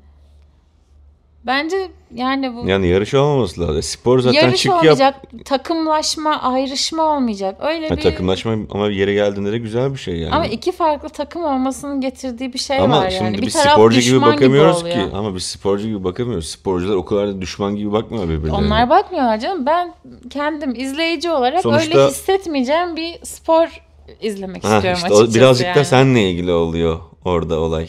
Bence 1.46 1.92
yani 2.14 2.56
bu 2.56 2.68
yani 2.70 2.88
yarış 2.88 3.14
olmaması 3.14 3.62
lazım. 3.62 3.82
Spor 3.84 4.20
zaten 4.20 4.42
yarış 4.42 4.62
çık 4.62 4.66
yap. 4.72 4.80
olmayacak, 4.82 5.16
takımlaşma, 5.46 6.42
ayrışma 6.42 7.04
olmayacak. 7.04 7.56
Öyle 7.60 7.90
Ha, 7.90 7.98
bir 7.98 8.02
takımlaşma 8.02 8.56
ama 8.72 8.88
yere 8.88 9.14
geldiğinde 9.14 9.52
de 9.52 9.58
güzel 9.58 9.94
bir 9.94 9.98
şey 9.98 10.16
yani. 10.16 10.36
ama 10.36 10.46
iki 10.46 10.72
farklı 10.72 11.10
takım 11.10 11.44
olmasının 11.44 12.02
getirdiği 12.02 12.54
bir 12.54 12.60
şey 12.60 12.80
Ama 12.80 12.98
var 13.02 13.10
şimdi 13.10 13.24
yani. 13.24 13.38
Bir 13.38 13.42
biz 13.46 13.54
taraf 13.54 13.74
sporcu 13.74 14.00
gibi 14.00 14.22
bakamıyoruz 14.22 14.80
gibi 14.84 14.94
ki. 14.94 15.02
Ama 15.14 15.36
biz 15.36 15.44
sporcu 15.44 15.88
gibi 15.88 16.04
bakamıyoruz. 16.04 16.48
Sporcular 16.50 16.96
o 16.96 17.06
kadar 17.06 17.28
da 17.28 17.42
düşman 17.42 17.76
gibi 17.76 17.92
bakmıyor 17.92 18.24
birbirlerine. 18.24 18.56
Onlar 18.58 18.90
bakmıyorlar 18.90 19.38
canım. 19.38 19.66
Ben 19.66 19.94
kendim 20.30 20.76
izleyici 20.76 21.32
olarak 21.32 21.62
Sonuçta- 21.62 21.98
öyle 21.98 22.08
hissetmeyeceğim 22.10 22.96
bir 22.96 23.26
spor 23.26 23.82
izlemek 24.22 24.64
Ha, 24.64 24.76
istiyorum 24.76 24.98
işte 25.04 25.08
açıkçası 25.14 25.36
birazcık 25.40 25.68
yani. 25.68 25.76
da 25.76 25.84
seninle 25.86 26.32
ilgili 26.32 26.52
oluyor 26.52 27.00
orada 27.26 27.60
olay. 27.60 27.88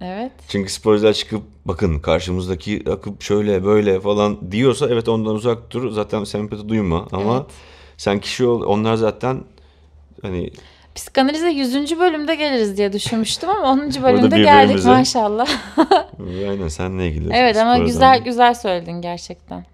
Evet. 0.00 0.32
Çünkü 0.48 0.72
sporcular 0.72 1.12
çıkıp 1.12 1.42
bakın 1.64 1.98
karşımızdaki 1.98 2.82
akıp 2.90 3.22
şöyle 3.22 3.64
böyle 3.64 4.00
falan 4.00 4.52
diyorsa 4.52 4.88
evet 4.90 5.08
ondan 5.08 5.34
uzak 5.34 5.70
dur. 5.70 5.90
Zaten 5.90 6.24
sempati 6.24 6.68
duyma 6.68 7.06
ama 7.12 7.36
Evet. 7.36 7.46
sen 7.96 8.18
kişi 8.20 8.46
ol 8.46 8.62
onlar 8.62 8.94
zaten 8.94 9.44
hani 10.22 10.50
Psikanalize 10.94 11.48
100. 11.48 11.98
bölümde 11.98 12.34
geliriz 12.34 12.76
diye 12.76 12.92
düşünmüştüm 12.92 13.50
ama 13.50 13.70
10. 13.72 13.80
bölümde 14.02 14.36
geldik 14.38 14.84
maşallah. 14.84 15.48
aynen 16.48 16.68
seninle 16.68 17.08
ilgili. 17.08 17.32
evet 17.32 17.56
ama 17.56 17.78
güzel 17.78 18.18
güzel 18.24 18.54
söyledin 18.54 19.02
gerçekten. 19.02 19.64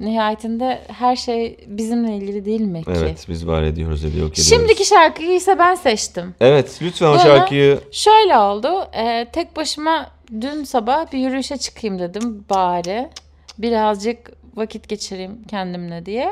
Nihayetinde 0.00 0.82
her 0.88 1.16
şey 1.16 1.56
bizimle 1.66 2.16
ilgili 2.16 2.44
değil 2.44 2.60
mi 2.60 2.84
ki? 2.84 2.90
Evet 2.96 3.26
biz 3.28 3.46
var 3.46 3.62
ediyoruz 3.62 4.04
ediyor 4.04 4.26
ediyoruz. 4.26 4.48
Şimdiki 4.48 4.84
şarkıyı 4.84 5.32
ise 5.36 5.58
ben 5.58 5.74
seçtim. 5.74 6.34
Evet 6.40 6.78
lütfen 6.82 7.06
o 7.06 7.12
Bunu- 7.12 7.20
şarkıyı 7.20 7.80
Şöyle 7.92 8.38
oldu. 8.38 8.88
e, 8.92 9.26
tek 9.32 9.56
başıma 9.56 10.10
dün 10.40 10.64
sabah 10.64 11.12
bir 11.12 11.18
yürüyüşe 11.18 11.56
çıkayım 11.56 11.98
dedim 11.98 12.44
bari. 12.50 13.08
Birazcık 13.58 14.32
vakit 14.56 14.88
geçireyim 14.88 15.44
kendimle 15.48 16.06
diye. 16.06 16.30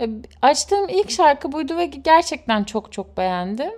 E, 0.00 0.08
açtığım 0.42 0.88
ilk 0.88 1.10
şarkı 1.10 1.52
buydu 1.52 1.76
ve 1.76 1.86
gerçekten 1.86 2.64
çok 2.64 2.92
çok 2.92 3.16
beğendim. 3.16 3.70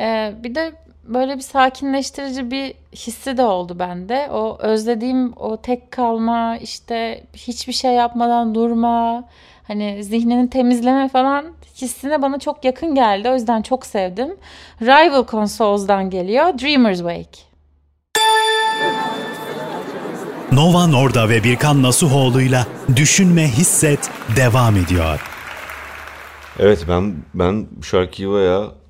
E, 0.00 0.32
bir 0.44 0.54
de 0.54 0.72
böyle 1.04 1.36
bir 1.36 1.42
sakinleştirici 1.42 2.50
bir 2.50 2.74
hissi 2.96 3.36
de 3.36 3.42
oldu 3.42 3.78
bende. 3.78 4.28
O 4.32 4.58
özlediğim 4.60 5.32
o 5.36 5.56
tek 5.56 5.90
kalma, 5.90 6.56
işte 6.56 7.24
hiçbir 7.34 7.72
şey 7.72 7.92
yapmadan 7.92 8.54
durma, 8.54 9.24
hani 9.68 10.04
zihnini 10.04 10.50
temizleme 10.50 11.08
falan 11.08 11.44
hissine 11.76 12.22
bana 12.22 12.38
çok 12.38 12.64
yakın 12.64 12.94
geldi. 12.94 13.30
O 13.30 13.34
yüzden 13.34 13.62
çok 13.62 13.86
sevdim. 13.86 14.36
Rival 14.82 15.26
Consoles'dan 15.26 16.10
geliyor. 16.10 16.58
Dreamer's 16.58 16.98
Wake. 16.98 17.52
Nova 20.52 20.86
Norda 20.86 21.28
ve 21.28 21.44
Birkan 21.44 21.82
Nasuhoğlu'yla 21.82 22.66
Düşünme 22.96 23.48
Hisset 23.48 24.10
devam 24.36 24.76
ediyor. 24.76 25.20
Evet 26.58 26.84
ben 26.88 27.14
ben 27.34 27.66
bu 27.70 27.82
şarkıyı 27.82 28.30
bayağı 28.30 28.81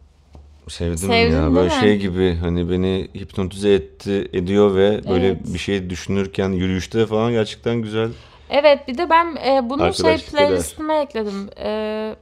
sevdim 0.68 0.96
Sevdin 0.96 1.37
ya. 1.37 1.55
Böyle 1.55 1.75
mi? 1.75 1.81
şey 1.81 1.96
gibi 1.98 2.35
hani 2.40 2.70
beni 2.70 3.09
hipnotize 3.14 3.75
etti 3.75 4.29
ediyor 4.33 4.75
ve 4.75 5.01
böyle 5.09 5.27
Evet. 5.27 5.55
bir 5.55 5.59
şey 5.59 5.90
düşünürken 5.90 6.48
yürüyüşte 6.53 7.07
falan 7.07 7.33
gerçekten 7.33 7.77
güzel. 7.83 8.09
Evet 8.51 8.88
bir 8.88 8.98
de 8.98 9.11
ben 9.11 9.37
e, 9.46 9.70
bunu 9.70 9.79
şey 9.79 9.87
Arkadaşlık 9.88 10.35
eder. 10.35 10.46
playlistime 10.48 10.94
ekledim. 11.01 11.51
E, 11.59 12.14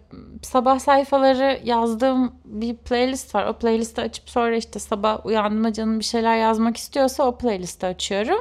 sabah 0.43 0.79
sayfaları 0.79 1.61
yazdığım 1.65 2.33
bir 2.45 2.77
playlist 2.77 3.35
var. 3.35 3.47
O 3.47 3.53
playlisti 3.53 4.01
açıp 4.01 4.31
sonra 4.31 4.57
işte 4.57 4.79
sabah 4.79 5.27
uyandığımda 5.27 5.73
canım 5.73 5.99
bir 5.99 6.05
şeyler 6.05 6.37
yazmak 6.37 6.77
istiyorsa 6.77 7.23
o 7.25 7.39
playlisti 7.39 7.87
açıyorum. 7.87 8.41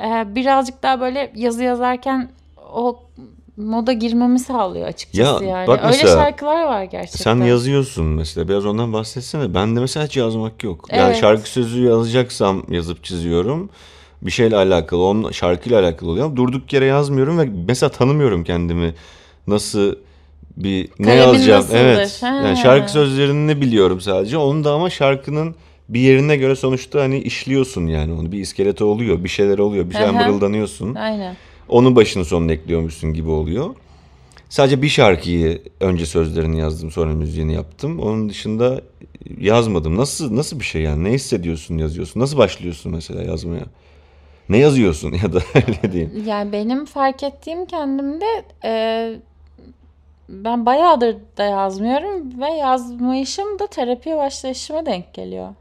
E, 0.00 0.34
birazcık 0.34 0.82
daha 0.82 1.00
böyle 1.00 1.32
yazı 1.34 1.64
yazarken 1.64 2.30
o 2.72 3.00
moda 3.58 3.92
girmemi 3.92 4.38
sağlıyor 4.38 4.86
açıkçası 4.88 5.44
Ya, 5.44 5.50
yani. 5.50 5.66
bak 5.66 5.78
Öyle 5.78 5.86
mesela, 5.96 6.14
şarkılar 6.24 6.64
var 6.64 6.84
gerçekten. 6.84 7.38
Sen 7.38 7.44
yazıyorsun 7.46 8.04
mesela 8.04 8.48
biraz 8.48 8.66
ondan 8.66 8.92
bahsetsene. 8.92 9.54
Ben 9.54 9.76
de 9.76 9.80
mesela 9.80 10.06
hiç 10.06 10.16
yazmak 10.16 10.64
yok. 10.64 10.86
Yani 10.92 11.02
Evet. 11.06 11.16
şarkı 11.16 11.48
sözü 11.48 11.82
yazacaksam 11.84 12.62
yazıp 12.70 13.04
çiziyorum. 13.04 13.70
Bir 14.22 14.30
şeyle 14.30 14.56
alakalı, 14.56 15.02
onun 15.04 15.30
şarkıyla 15.30 15.80
alakalı 15.80 16.10
oluyor. 16.10 16.36
Durduk 16.36 16.72
yere 16.72 16.84
yazmıyorum 16.84 17.38
ve 17.38 17.48
mesela 17.68 17.90
tanımıyorum 17.90 18.44
kendimi. 18.44 18.94
Nasıl 19.46 19.94
bir 20.56 20.88
ne 20.98 21.06
Kalemin 21.06 21.22
yazacağım? 21.32 21.60
nasıldır? 21.60 21.78
Evet. 21.78 22.18
Ha. 22.22 22.26
Yani 22.26 22.56
şarkı 22.56 22.92
sözlerini 22.92 23.60
biliyorum 23.60 24.00
sadece. 24.00 24.36
Onu 24.38 24.64
da 24.64 24.72
ama 24.72 24.90
şarkının 24.90 25.54
bir 25.88 26.00
yerine 26.00 26.36
göre 26.36 26.56
sonuçta 26.56 27.00
hani 27.00 27.18
işliyorsun 27.18 27.86
yani 27.86 28.12
onu. 28.12 28.32
Bir 28.32 28.38
iskeleti 28.38 28.84
oluyor, 28.84 29.24
bir 29.24 29.28
şeyler 29.28 29.58
oluyor, 29.58 29.90
bir 29.90 29.94
şeyler 29.94 30.10
mırıldanıyorsun. 30.10 30.94
Aynen. 30.94 31.36
Onun 31.68 31.96
başını 31.96 32.24
sonunu 32.24 32.52
ekliyormuşsun 32.52 33.12
gibi 33.12 33.30
oluyor. 33.30 33.74
Sadece 34.48 34.82
bir 34.82 34.88
şarkıyı 34.88 35.62
önce 35.80 36.06
sözlerini 36.06 36.58
yazdım 36.58 36.90
sonra 36.90 37.14
müziğini 37.14 37.54
yaptım. 37.54 38.00
Onun 38.00 38.28
dışında 38.28 38.80
yazmadım. 39.40 39.96
Nasıl 39.96 40.36
nasıl 40.36 40.60
bir 40.60 40.64
şey 40.64 40.82
yani? 40.82 41.04
Ne 41.04 41.12
hissediyorsun 41.12 41.78
yazıyorsun? 41.78 42.20
Nasıl 42.20 42.38
başlıyorsun 42.38 42.92
mesela 42.92 43.22
yazmaya? 43.22 43.64
Ne 44.48 44.58
yazıyorsun 44.58 45.12
ya 45.12 45.32
da 45.32 45.40
öyle 45.54 45.92
diyeyim. 45.92 46.24
Yani 46.26 46.52
benim 46.52 46.84
fark 46.84 47.22
ettiğim 47.22 47.66
kendimde 47.66 48.44
e, 48.64 49.12
ben 50.28 50.66
bayağıdır 50.66 51.16
da 51.36 51.44
yazmıyorum 51.44 52.40
ve 52.40 52.50
yazmayışım 52.50 53.58
da 53.58 53.66
terapiye 53.66 54.16
başlayışıma 54.16 54.86
denk 54.86 55.14
geliyor. 55.14 55.54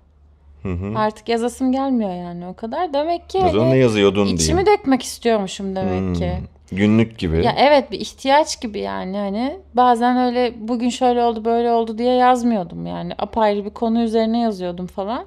Hı 0.75 0.85
hı. 0.85 0.99
Artık 0.99 1.29
yazasım 1.29 1.71
gelmiyor 1.71 2.09
yani 2.15 2.47
o 2.47 2.53
kadar. 2.53 2.93
Demek 2.93 3.29
ki 3.29 3.37
O 3.37 3.49
zaman 3.49 3.63
hani 3.65 3.73
ne 3.73 3.77
yazıyordun 3.77 4.25
içimi 4.25 4.65
diyeyim. 4.65 4.65
dökmek 4.79 5.03
istiyormuşum 5.03 5.75
demek 5.75 5.99
Hmm. 5.99 6.13
ki. 6.13 6.31
Günlük 6.71 7.17
gibi. 7.17 7.45
Ya 7.45 7.53
evet 7.57 7.91
bir 7.91 7.99
ihtiyaç 7.99 8.61
gibi 8.61 8.79
yani 8.79 9.17
hani 9.17 9.57
bazen 9.73 10.17
öyle 10.17 10.53
bugün 10.57 10.89
şöyle 10.89 11.23
oldu 11.23 11.45
böyle 11.45 11.71
oldu 11.71 11.97
diye 11.97 12.13
yazmıyordum 12.15 12.85
yani 12.85 13.13
apayrı 13.17 13.65
bir 13.65 13.69
konu 13.69 14.01
üzerine 14.01 14.39
yazıyordum 14.39 14.87
falan. 14.87 15.25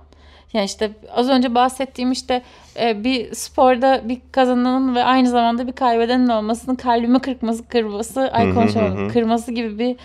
Yani 0.52 0.64
işte 0.64 0.90
az 1.14 1.28
önce 1.28 1.54
bahsettiğim 1.54 2.12
işte 2.12 2.42
e, 2.80 3.04
bir 3.04 3.34
sporda 3.34 4.00
bir 4.04 4.20
kazananın 4.32 4.94
ve 4.94 5.04
aynı 5.04 5.28
zamanda 5.28 5.66
bir 5.66 5.72
kaybedenin 5.72 6.28
olmasının 6.28 6.74
kalbimi 6.76 7.18
kırması 7.18 7.68
kırması 7.68 8.20
ay 8.32 8.54
konuşamadım 8.54 9.08
kırması 9.08 9.52
gibi 9.52 9.78
bir 9.78 9.96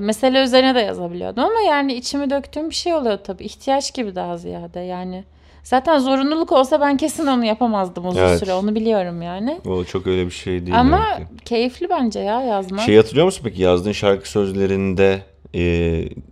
mesele 0.00 0.42
üzerine 0.42 0.74
de 0.74 0.80
yazabiliyordum 0.80 1.44
ama 1.44 1.60
yani 1.60 1.94
içimi 1.94 2.30
döktüğüm 2.30 2.70
bir 2.70 2.74
şey 2.74 2.94
oluyor 2.94 3.18
tabii 3.24 3.44
ihtiyaç 3.44 3.94
gibi 3.94 4.14
daha 4.14 4.36
ziyade 4.36 4.80
yani. 4.80 5.24
Zaten 5.62 5.98
zorunluluk 5.98 6.52
olsa 6.52 6.80
ben 6.80 6.96
kesin 6.96 7.26
onu 7.26 7.44
yapamazdım 7.44 8.06
uzun 8.06 8.20
Evet. 8.20 8.38
süre 8.38 8.54
onu 8.54 8.74
biliyorum 8.74 9.22
yani. 9.22 9.60
O 9.66 9.84
çok 9.84 10.06
öyle 10.06 10.26
bir 10.26 10.30
şey 10.30 10.66
değil. 10.66 10.80
Ama 10.80 11.00
demek 11.16 11.38
ki. 11.38 11.44
keyifli 11.44 11.90
bence 11.90 12.20
ya 12.20 12.40
yazmak. 12.40 12.80
Şey 12.80 12.96
hatırlıyor 12.96 13.26
musun 13.26 13.40
peki 13.44 13.62
yazdığın 13.62 13.92
şarkı 13.92 14.30
sözlerinde 14.30 15.22
e, 15.54 15.60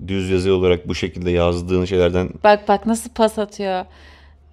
düz 0.08 0.30
yazı 0.30 0.54
olarak 0.54 0.88
bu 0.88 0.94
şekilde 0.94 1.30
yazdığın 1.30 1.84
şeylerden 1.84 2.28
Bak 2.44 2.68
bak 2.68 2.86
nasıl 2.86 3.10
pas 3.10 3.38
atıyor. 3.38 3.84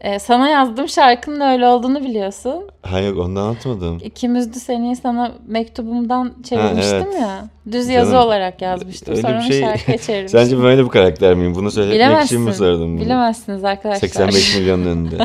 Ee, 0.01 0.19
sana 0.19 0.49
yazdığım 0.49 0.89
şarkının 0.89 1.39
öyle 1.41 1.67
olduğunu 1.67 2.03
biliyorsun. 2.03 2.69
Hayır 2.81 3.15
ondan 3.15 3.41
anlatmadım. 3.41 3.97
İkimiz 4.03 4.53
de 4.53 4.59
seni 4.59 4.95
sana 4.95 5.31
mektubumdan 5.47 6.33
çevirmiştim 6.43 7.03
evet. 7.11 7.21
ya. 7.21 7.45
Düz 7.71 7.87
yazı 7.89 8.11
Canım, 8.11 8.25
olarak 8.27 8.61
yazmıştım. 8.61 9.11
öyle 9.13 9.21
Sonra 9.21 9.33
bir 9.33 9.37
onu 9.37 9.47
şey- 9.47 9.61
şarkıya 9.61 9.97
çevirmiştim. 9.97 10.39
Sence 10.39 10.57
böyle 10.57 10.83
bir 10.83 10.89
karakter 10.89 11.33
miyim? 11.33 11.55
Bunu 11.55 11.71
söylemek 11.71 12.25
için 12.25 12.41
mi 12.41 12.53
sordun 12.53 12.93
bunu? 12.97 13.05
Bilemezsiniz 13.05 13.63
arkadaşlar. 13.63 14.07
85 14.07 14.55
milyonun 14.57 14.85
önünde. 14.85 15.17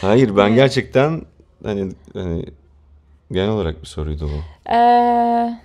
Hayır 0.00 0.36
ben 0.36 0.54
gerçekten 0.54 1.22
hani, 1.64 1.92
hani 2.14 2.44
genel 3.32 3.48
olarak 3.50 3.82
bir 3.82 3.86
soruydu 3.86 4.30
bu. 4.34 4.70
Ee, 4.72 5.58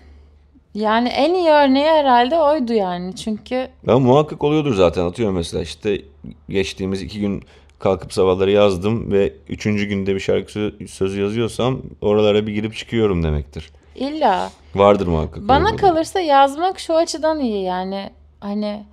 yani 0.75 1.09
en 1.09 1.33
iyi 1.33 1.49
örneği 1.49 1.85
herhalde 1.87 2.39
oydu 2.39 2.73
yani. 2.73 3.15
Çünkü 3.15 3.67
Ya 3.87 3.99
muhakkak 3.99 4.43
oluyordur 4.43 4.73
zaten 4.75 5.05
atıyorum 5.05 5.35
mesela 5.35 5.63
işte 5.63 6.01
geçtiğimiz 6.49 7.01
iki 7.01 7.19
gün 7.19 7.43
kalkıp 7.79 8.13
sabahları 8.13 8.51
yazdım 8.51 9.11
ve 9.11 9.33
üçüncü 9.49 9.85
günde 9.85 10.15
bir 10.15 10.19
şarkı 10.19 10.51
sö- 10.51 10.87
sözü 10.87 11.21
yazıyorsam 11.21 11.81
oralara 12.01 12.47
bir 12.47 12.53
girip 12.53 12.75
çıkıyorum 12.75 13.23
demektir. 13.23 13.69
illa 13.95 14.49
Vardır 14.75 15.07
muhakkak. 15.07 15.47
Bana 15.47 15.65
öyle. 15.65 15.75
kalırsa 15.75 16.19
yazmak 16.19 16.79
şu 16.79 16.95
açıdan 16.95 17.39
iyi 17.39 17.63
yani 17.63 18.09
hani 18.39 18.83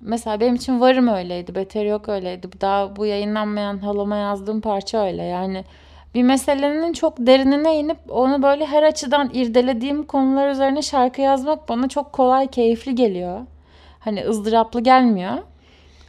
mesela 0.00 0.40
benim 0.40 0.54
için 0.54 0.80
varım 0.80 1.08
öyleydi, 1.08 1.54
beter 1.54 1.84
yok 1.84 2.08
öyleydi. 2.08 2.48
Daha 2.60 2.96
bu 2.96 3.06
yayınlanmayan 3.06 3.78
halama 3.78 4.16
yazdığım 4.16 4.60
parça 4.60 5.06
öyle 5.06 5.22
yani. 5.22 5.64
Bir 6.14 6.22
meselenin 6.22 6.92
çok 6.92 7.14
derinine 7.18 7.78
inip 7.78 7.98
onu 8.08 8.42
böyle 8.42 8.66
her 8.66 8.82
açıdan 8.82 9.30
irdelediğim 9.32 10.02
konular 10.06 10.50
üzerine 10.50 10.82
şarkı 10.82 11.20
yazmak 11.20 11.68
bana 11.68 11.88
çok 11.88 12.12
kolay, 12.12 12.46
keyifli 12.46 12.94
geliyor. 12.94 13.40
Hani 14.00 14.24
ızdıraplı 14.28 14.80
gelmiyor. 14.80 15.34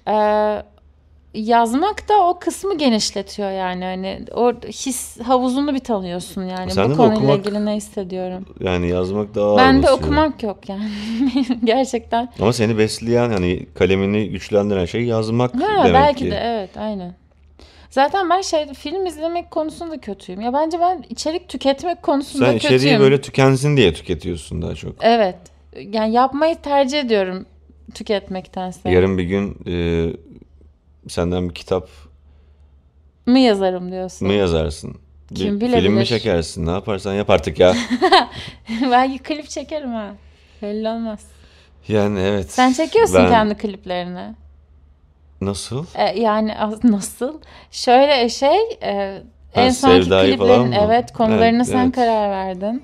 Ee, 0.08 0.64
yazmak 1.34 2.10
da 2.10 2.28
o 2.28 2.40
kısmı 2.40 2.78
genişletiyor 2.78 3.52
yani 3.52 3.84
hani 3.84 4.20
o 4.36 4.54
his 4.54 5.20
havuzunu 5.20 5.74
bir 5.74 5.80
tanıyorsun 5.80 6.44
yani 6.44 6.72
Sen 6.72 6.92
bu 6.92 6.96
konuyla 6.98 7.16
okumak- 7.24 7.40
ilgili 7.40 7.66
ne 7.66 7.76
hissediyorum. 7.76 8.46
Yani 8.60 8.88
yazmak 8.90 9.36
daha 9.36 9.58
Ben 9.58 9.84
de 9.84 9.92
okumak 9.92 10.44
yok 10.44 10.70
yani. 10.70 10.90
Gerçekten. 11.64 12.30
Ama 12.40 12.54
seni 12.54 12.78
besleyen 12.78 13.30
hani 13.30 13.66
kalemini 13.66 14.30
güçlendiren 14.30 14.86
şey 14.86 15.04
yazmak 15.04 15.56
Ha, 15.56 15.60
demek 15.84 15.94
belki 15.94 16.26
ki. 16.26 16.32
de 16.32 16.36
evet 16.44 16.78
aynen. 16.78 17.16
Zaten 17.90 18.30
ben 18.30 18.42
şey 18.42 18.74
film 18.74 19.06
izlemek 19.06 19.52
konusunda 19.52 19.98
kötüyüm. 19.98 20.42
Ya 20.42 20.54
bence 20.54 20.80
ben 20.80 21.04
içerik 21.10 21.50
tüketmek 21.50 22.04
konusunda 22.04 22.46
Sen 22.46 22.54
kötüyüm. 22.54 22.76
içeriği 22.78 23.00
böyle 23.00 23.22
tükensin 23.22 23.78
diye 23.78 23.94
tüketiyorsun 23.94 24.62
daha 24.62 24.76
çok. 24.76 24.96
Evet. 25.02 25.36
Yani 25.76 26.14
yapmayı 26.14 26.56
tercih 26.56 27.00
ediyorum 27.00 27.46
tüketmektense. 27.94 28.90
Yarın 28.92 29.18
bir 29.18 29.24
gün 29.24 29.58
e, 29.68 29.74
senden 31.10 31.50
bir 31.50 31.54
kitap 31.56 31.90
Mı 33.26 33.40
yazarım 33.40 33.92
diyorsun? 33.92 34.28
mı 34.28 34.34
yazarsın? 34.34 34.98
Bir 35.32 35.36
Kim 35.36 35.60
film 35.60 35.70
mi 35.72 35.78
bilebilir? 35.78 36.06
çekersin? 36.06 36.66
Ne 36.66 36.72
yaparsan 36.72 37.14
yap 37.14 37.30
artık 37.30 37.60
ya. 37.60 37.76
Belki 38.92 39.18
klip 39.20 39.50
çekerim 39.50 39.92
ha. 39.94 40.12
Belli 40.62 40.90
olmaz. 40.90 41.20
yani 41.88 42.20
evet. 42.20 42.52
Sen 42.52 42.74
çekiyorsun 42.74 43.16
Ben- 43.16 43.30
kendi 43.30 43.58
kliplerini. 43.58 44.36
Nasıl? 45.42 45.86
E, 45.96 46.20
yani 46.20 46.58
az- 46.60 46.84
nasıl? 46.84 47.42
Şöyle 47.72 48.30
şey 48.30 48.58
e, 48.84 49.22
en 49.54 49.70
sonki 49.70 50.04
Sevda'yı 50.04 50.38
falan 50.38 50.50
kliplerin 50.64 50.84
mı? 50.84 50.88
evet 50.94 51.14
konularını 51.14 51.58
Evet, 51.58 51.68
sen 51.68 51.84
evet. 51.86 51.96
karar 51.96 52.30
verdin. 52.30 52.84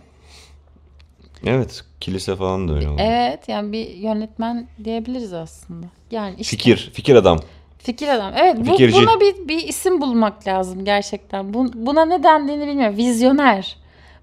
Evet. 1.45 1.83
Kilise 2.01 2.35
falan 2.35 2.67
da 2.67 2.73
öyle 2.73 2.89
oldu. 2.89 3.01
Evet 3.01 3.49
yani 3.49 3.71
bir 3.71 3.89
yönetmen 3.89 4.67
diyebiliriz 4.83 5.33
aslında. 5.33 5.85
Yani 6.11 6.35
işte 6.39 6.57
Fikir. 6.57 6.91
Fikir 6.93 7.15
adam. 7.15 7.39
Fikir 7.85 8.07
adam. 8.07 8.33
Evet 8.37 8.55
bu, 8.59 8.65
Fikirci. 8.71 8.97
buna 8.97 9.19
bir, 9.19 9.47
bir 9.47 9.67
isim 9.67 10.01
bulmak 10.01 10.47
lazım 10.47 10.85
gerçekten. 10.85 11.53
Bu, 11.53 11.71
buna 11.73 12.05
ne 12.05 12.23
dendiğini 12.23 12.67
bilmiyorum. 12.67 12.97
Vizyoner. 12.97 13.75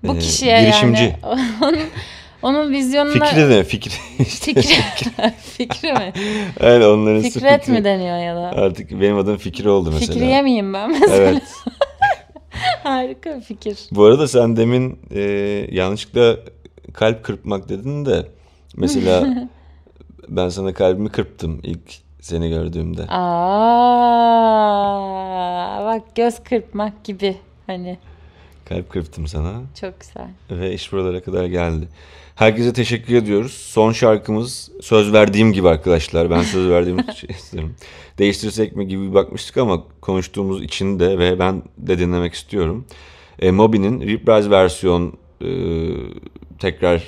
Bu 0.02 0.14
Ee, 0.14 0.18
kişiye 0.18 0.60
girişimci. 0.60 1.02
yani. 1.02 1.16
Onun, 1.62 1.78
onun 2.42 2.72
vizyonuna... 2.72 3.24
Fikri 3.26 3.48
de 3.48 3.64
fikri. 3.64 3.92
işte. 4.18 4.54
Fikri, 4.54 4.74
fikri 5.56 5.92
mi? 5.92 6.12
Aynen 6.60 6.80
onların 6.86 7.22
Fikret 7.22 7.60
Fikri. 7.60 7.72
mi 7.72 7.84
deniyor 7.84 8.18
ya 8.18 8.36
da? 8.36 8.40
Artık 8.40 8.90
benim 9.00 9.18
adım 9.18 9.36
Fikri 9.36 9.68
oldu 9.68 9.90
mesela. 9.92 10.12
Fikriye 10.12 10.42
miyim 10.42 10.72
ben 10.74 10.90
mesela? 10.90 11.16
Evet. 11.16 11.42
Harika 12.82 13.36
bir 13.36 13.40
fikir. 13.40 13.78
Bu 13.92 14.04
arada 14.04 14.28
sen 14.28 14.56
demin 14.56 14.98
e, 15.14 15.20
yanlışlıkla 15.70 16.36
kalp 16.92 17.24
kırpmak 17.24 17.68
dedin 17.68 18.06
de 18.06 18.26
mesela 18.76 19.48
ben 20.28 20.48
sana 20.48 20.74
kalbimi 20.74 21.08
kırptım 21.08 21.60
ilk 21.62 22.01
seni 22.22 22.48
gördüğümde. 22.48 23.06
Aa, 24.42 25.84
bak 25.84 26.16
göz 26.16 26.42
kırpmak 26.44 27.04
gibi 27.04 27.36
hani 27.66 27.98
Kalp 28.68 28.90
kırptım 28.90 29.26
sana 29.26 29.52
çok 29.80 30.00
güzel. 30.00 30.28
ve 30.50 30.74
iş 30.74 30.92
buralara 30.92 31.22
kadar 31.22 31.44
geldi. 31.44 31.88
Herkese 32.34 32.72
teşekkür 32.72 33.14
ediyoruz. 33.14 33.52
Son 33.52 33.92
şarkımız 33.92 34.70
söz 34.80 35.12
verdiğim 35.12 35.52
gibi 35.52 35.68
arkadaşlar. 35.68 36.30
Ben 36.30 36.42
söz 36.42 36.68
verdiğim 36.70 36.98
şey 37.16 37.30
istiyorum. 37.30 37.74
Değiştirsek 38.18 38.76
mi 38.76 38.88
gibi 38.88 39.14
bakmıştık 39.14 39.56
ama 39.56 39.82
konuştuğumuz 40.00 40.62
için 40.62 41.00
de 41.00 41.18
ve 41.18 41.38
ben 41.38 41.62
de 41.78 41.98
dinlemek 41.98 42.34
istiyorum. 42.34 42.84
E, 43.38 43.50
Moby'nin 43.50 44.00
Reprise 44.00 44.50
versiyon 44.50 45.12
e, 45.40 45.48
tekrar 46.58 47.02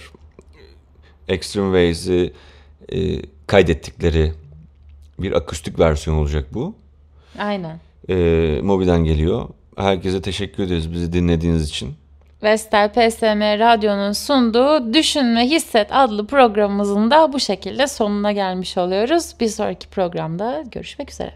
Extreme 1.28 1.66
Ways'i 1.66 2.32
e, 2.92 3.22
kaydettikleri 3.46 4.32
bir 5.18 5.32
akustik 5.32 5.78
versiyon 5.78 6.16
olacak 6.16 6.46
bu. 6.54 6.74
Aynen. 7.38 7.80
E, 8.08 8.14
Moby'den 8.62 9.04
geliyor. 9.04 9.48
Herkese 9.76 10.22
teşekkür 10.22 10.62
ederiz 10.62 10.92
bizi 10.92 11.12
dinlediğiniz 11.12 11.68
için. 11.68 11.94
Vestel 12.42 12.88
PSM 12.88 13.40
Radyo'nun 13.40 14.12
sunduğu 14.12 14.94
Düşün 14.94 15.36
ve 15.36 15.40
Hisset 15.40 15.88
adlı 15.90 16.26
programımızın 16.26 17.10
da 17.10 17.32
bu 17.32 17.40
şekilde 17.40 17.86
sonuna 17.86 18.32
gelmiş 18.32 18.78
oluyoruz. 18.78 19.34
Bir 19.40 19.48
sonraki 19.48 19.88
programda 19.88 20.64
görüşmek 20.70 21.10
üzere. 21.10 21.32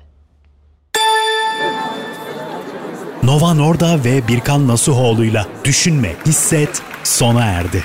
Nova 3.22 3.54
Norda 3.54 4.04
ve 4.04 4.28
Birkan 4.28 4.68
Nasuhoğlu'yla 4.68 5.46
Düşünme, 5.64 6.12
Hisset 6.26 6.82
sona 7.04 7.44
erdi. 7.44 7.84